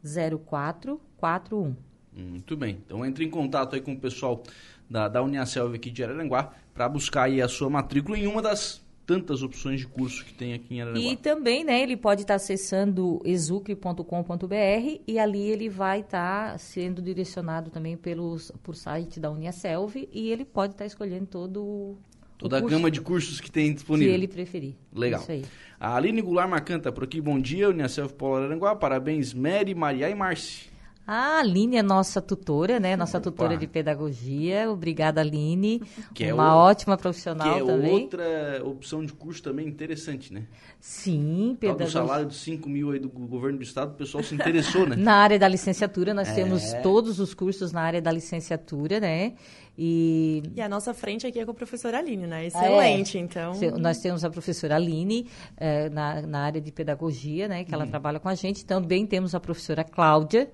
9880441. 0.06 1.76
Muito 2.14 2.58
bem. 2.58 2.80
Então 2.86 3.06
entre 3.06 3.24
em 3.24 3.30
contato 3.30 3.76
aí 3.76 3.82
com 3.82 3.94
o 3.94 4.00
pessoal 4.00 4.44
da, 4.90 5.08
da 5.08 5.24
Uniaselv 5.24 5.76
aqui 5.76 5.90
de 5.90 6.04
Araranguá 6.04 6.54
para 6.74 6.90
buscar 6.90 7.24
aí 7.24 7.42
a 7.42 7.48
sua 7.48 7.70
matrícula 7.70 8.18
em 8.18 8.28
uma 8.28 8.42
das 8.42 8.82
tantas 9.06 9.42
opções 9.42 9.80
de 9.80 9.88
curso 9.88 10.24
que 10.24 10.34
tem 10.34 10.54
aqui 10.54 10.76
em 10.76 10.82
Araranguá. 10.82 11.12
E 11.12 11.18
também, 11.18 11.64
né, 11.64 11.82
ele 11.82 11.98
pode 11.98 12.22
estar 12.22 12.34
tá 12.34 12.36
acessando 12.36 13.22
exucre.com.br 13.26 15.02
e 15.08 15.20
ali 15.20 15.50
ele 15.50 15.70
vai 15.70 16.02
estar 16.02 16.52
tá 16.52 16.58
sendo 16.58 17.02
direcionado 17.02 17.70
também 17.70 17.98
pelos, 17.98 18.52
por 18.64 18.76
site 18.76 19.20
da 19.20 19.30
Uniaselv 19.30 20.08
e 20.12 20.30
ele 20.30 20.46
pode 20.46 20.74
estar 20.74 20.84
tá 20.84 20.88
escolhendo 20.88 21.26
todo 21.26 21.98
Toda 22.42 22.58
a 22.58 22.60
gama 22.60 22.90
de 22.90 23.00
cursos 23.00 23.40
que 23.40 23.52
tem 23.52 23.72
disponível. 23.72 24.12
Que 24.12 24.16
ele 24.16 24.28
preferir. 24.28 24.74
Legal. 24.92 25.22
Isso 25.22 25.32
aí. 25.32 25.46
A 25.80 25.96
Aline 25.96 26.24
Goulart 26.24 26.50
Macanta 26.50 26.92
por 26.92 27.04
aqui. 27.04 27.22
Bom 27.22 27.40
dia, 27.40 27.70
Uniaselv 27.70 28.14
Paulo 28.14 28.38
Araranguá. 28.38 28.76
Parabéns, 28.76 29.32
Mary, 29.32 29.76
Maria 29.76 30.10
e 30.10 30.16
Marci. 30.16 30.72
A 31.06 31.40
Aline 31.40 31.78
é 31.78 31.84
nossa 31.84 32.20
tutora, 32.20 32.80
né? 32.80 32.96
Nossa 32.96 33.20
Opa. 33.20 33.30
tutora 33.30 33.58
de 33.58 33.68
pedagogia. 33.68 34.72
Obrigada, 34.72 35.22
Aline. 35.22 35.84
Que 36.16 36.26
é 36.26 36.34
Uma 36.34 36.56
o... 36.56 36.58
ótima 36.60 36.98
profissional 36.98 37.54
que 37.54 37.62
é 37.62 37.66
também. 37.66 37.92
outra 37.92 38.62
opção 38.64 39.06
de 39.06 39.14
curso 39.14 39.44
também 39.44 39.68
interessante, 39.68 40.34
né? 40.34 40.44
Sim, 40.80 41.56
pedagogia. 41.60 41.88
O 41.88 41.92
salário 41.92 42.26
de 42.26 42.36
5 42.36 42.68
mil 42.68 42.92
aí 42.92 43.00
do 43.00 43.10
governo 43.10 43.60
do 43.60 43.64
estado, 43.64 43.92
o 43.92 43.96
pessoal 43.96 44.24
se 44.24 44.34
interessou, 44.34 44.88
né? 44.88 44.96
na 44.98 45.14
área 45.14 45.38
da 45.38 45.48
licenciatura, 45.48 46.12
nós 46.12 46.30
é... 46.30 46.34
temos 46.34 46.74
todos 46.82 47.20
os 47.20 47.34
cursos 47.34 47.72
na 47.72 47.82
área 47.82 48.02
da 48.02 48.12
licenciatura, 48.12 49.00
né? 49.00 49.34
E... 49.78 50.44
e 50.56 50.62
a 50.62 50.68
nossa 50.68 50.94
frente 50.94 51.26
aqui 51.26 51.40
é 51.40 51.46
com 51.46 51.52
a 51.52 51.56
professora 51.56 51.98
Aline, 51.98 52.28
né? 52.28 52.46
Excelente, 52.46 53.18
é, 53.18 53.22
então. 53.22 53.54
Nós 53.80 54.00
temos 54.00 54.24
a 54.24 54.30
professora 54.30 54.76
Aline 54.76 55.28
é, 55.58 55.90
na, 55.90 56.22
na 56.22 56.40
área 56.42 56.62
de 56.62 56.72
pedagogia, 56.72 57.48
né? 57.48 57.64
Que 57.64 57.74
ela 57.74 57.86
hum. 57.86 57.90
trabalha 57.90 58.20
com 58.20 58.30
a 58.30 58.36
gente. 58.36 58.66
Também 58.66 59.06
temos 59.06 59.34
a 59.34 59.40
professora 59.40 59.84
Cláudia, 59.84 60.52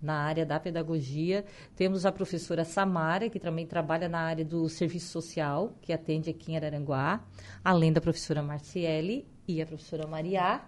na 0.00 0.14
área 0.14 0.44
da 0.44 0.60
pedagogia. 0.60 1.44
Temos 1.74 2.04
a 2.04 2.12
professora 2.12 2.64
Samara, 2.64 3.28
que 3.28 3.40
também 3.40 3.66
trabalha 3.66 4.08
na 4.08 4.20
área 4.20 4.44
do 4.44 4.68
serviço 4.68 5.10
social, 5.10 5.74
que 5.80 5.92
atende 5.92 6.30
aqui 6.30 6.52
em 6.52 6.56
Araranguá, 6.56 7.24
além 7.64 7.92
da 7.92 8.00
professora 8.00 8.42
Marciele 8.42 9.26
e 9.48 9.62
a 9.62 9.66
professora 9.66 10.06
Maria. 10.06 10.60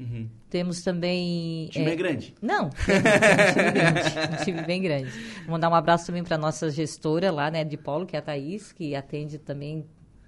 Uhum. 0.00 0.28
Temos 0.48 0.80
também. 0.80 1.66
O 1.66 1.70
time 1.70 1.90
é, 1.90 1.92
é 1.92 1.96
grande? 1.96 2.34
Não, 2.40 2.66
um 2.66 2.70
time 2.70 3.70
grande, 3.70 4.00
um 4.32 4.44
time 4.44 4.62
bem 4.62 4.82
grande. 4.82 5.10
Vou 5.42 5.52
mandar 5.52 5.68
um 5.68 5.74
abraço 5.74 6.06
também 6.06 6.24
para 6.24 6.36
a 6.36 6.38
nossa 6.38 6.70
gestora 6.70 7.30
lá, 7.30 7.50
né, 7.50 7.62
de 7.62 7.76
Polo, 7.76 8.06
que 8.06 8.16
é 8.16 8.18
a 8.18 8.22
Thaís, 8.22 8.72
que 8.72 8.94
atende 8.96 9.38
também 9.38 9.84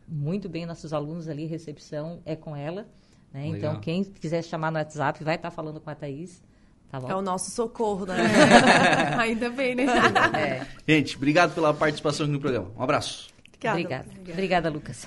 muito 0.07 0.49
bem 0.49 0.67
nossos 0.67 0.93
alunos 0.93 1.27
ali, 1.27 1.47
recepção 1.47 2.21
é 2.27 2.37
com 2.37 2.55
ela. 2.55 2.87
Né? 3.33 3.47
Então, 3.47 3.81
quem 3.81 4.05
quiser 4.05 4.45
chamar 4.45 4.71
no 4.71 4.79
WhatsApp, 4.79 5.25
vai 5.25 5.37
estar 5.37 5.51
falando 5.51 5.81
com 5.81 5.89
a 5.89 5.95
Thaís. 5.95 6.43
Tá 6.91 7.01
é 7.09 7.15
o 7.15 7.23
nosso 7.23 7.51
socorro, 7.51 8.05
né? 8.05 8.15
Ainda 9.19 9.49
bem, 9.49 9.75
né? 9.75 9.87
É. 10.35 10.67
Gente, 10.87 11.17
obrigado 11.17 11.55
pela 11.55 11.73
participação 11.73 12.27
aqui 12.27 12.33
no 12.35 12.41
programa. 12.41 12.71
Um 12.77 12.83
abraço. 12.83 13.31
Obrigada. 13.49 13.79
Obrigada, 13.79 14.33
Obrigada 14.33 14.69
Lucas. 14.69 15.07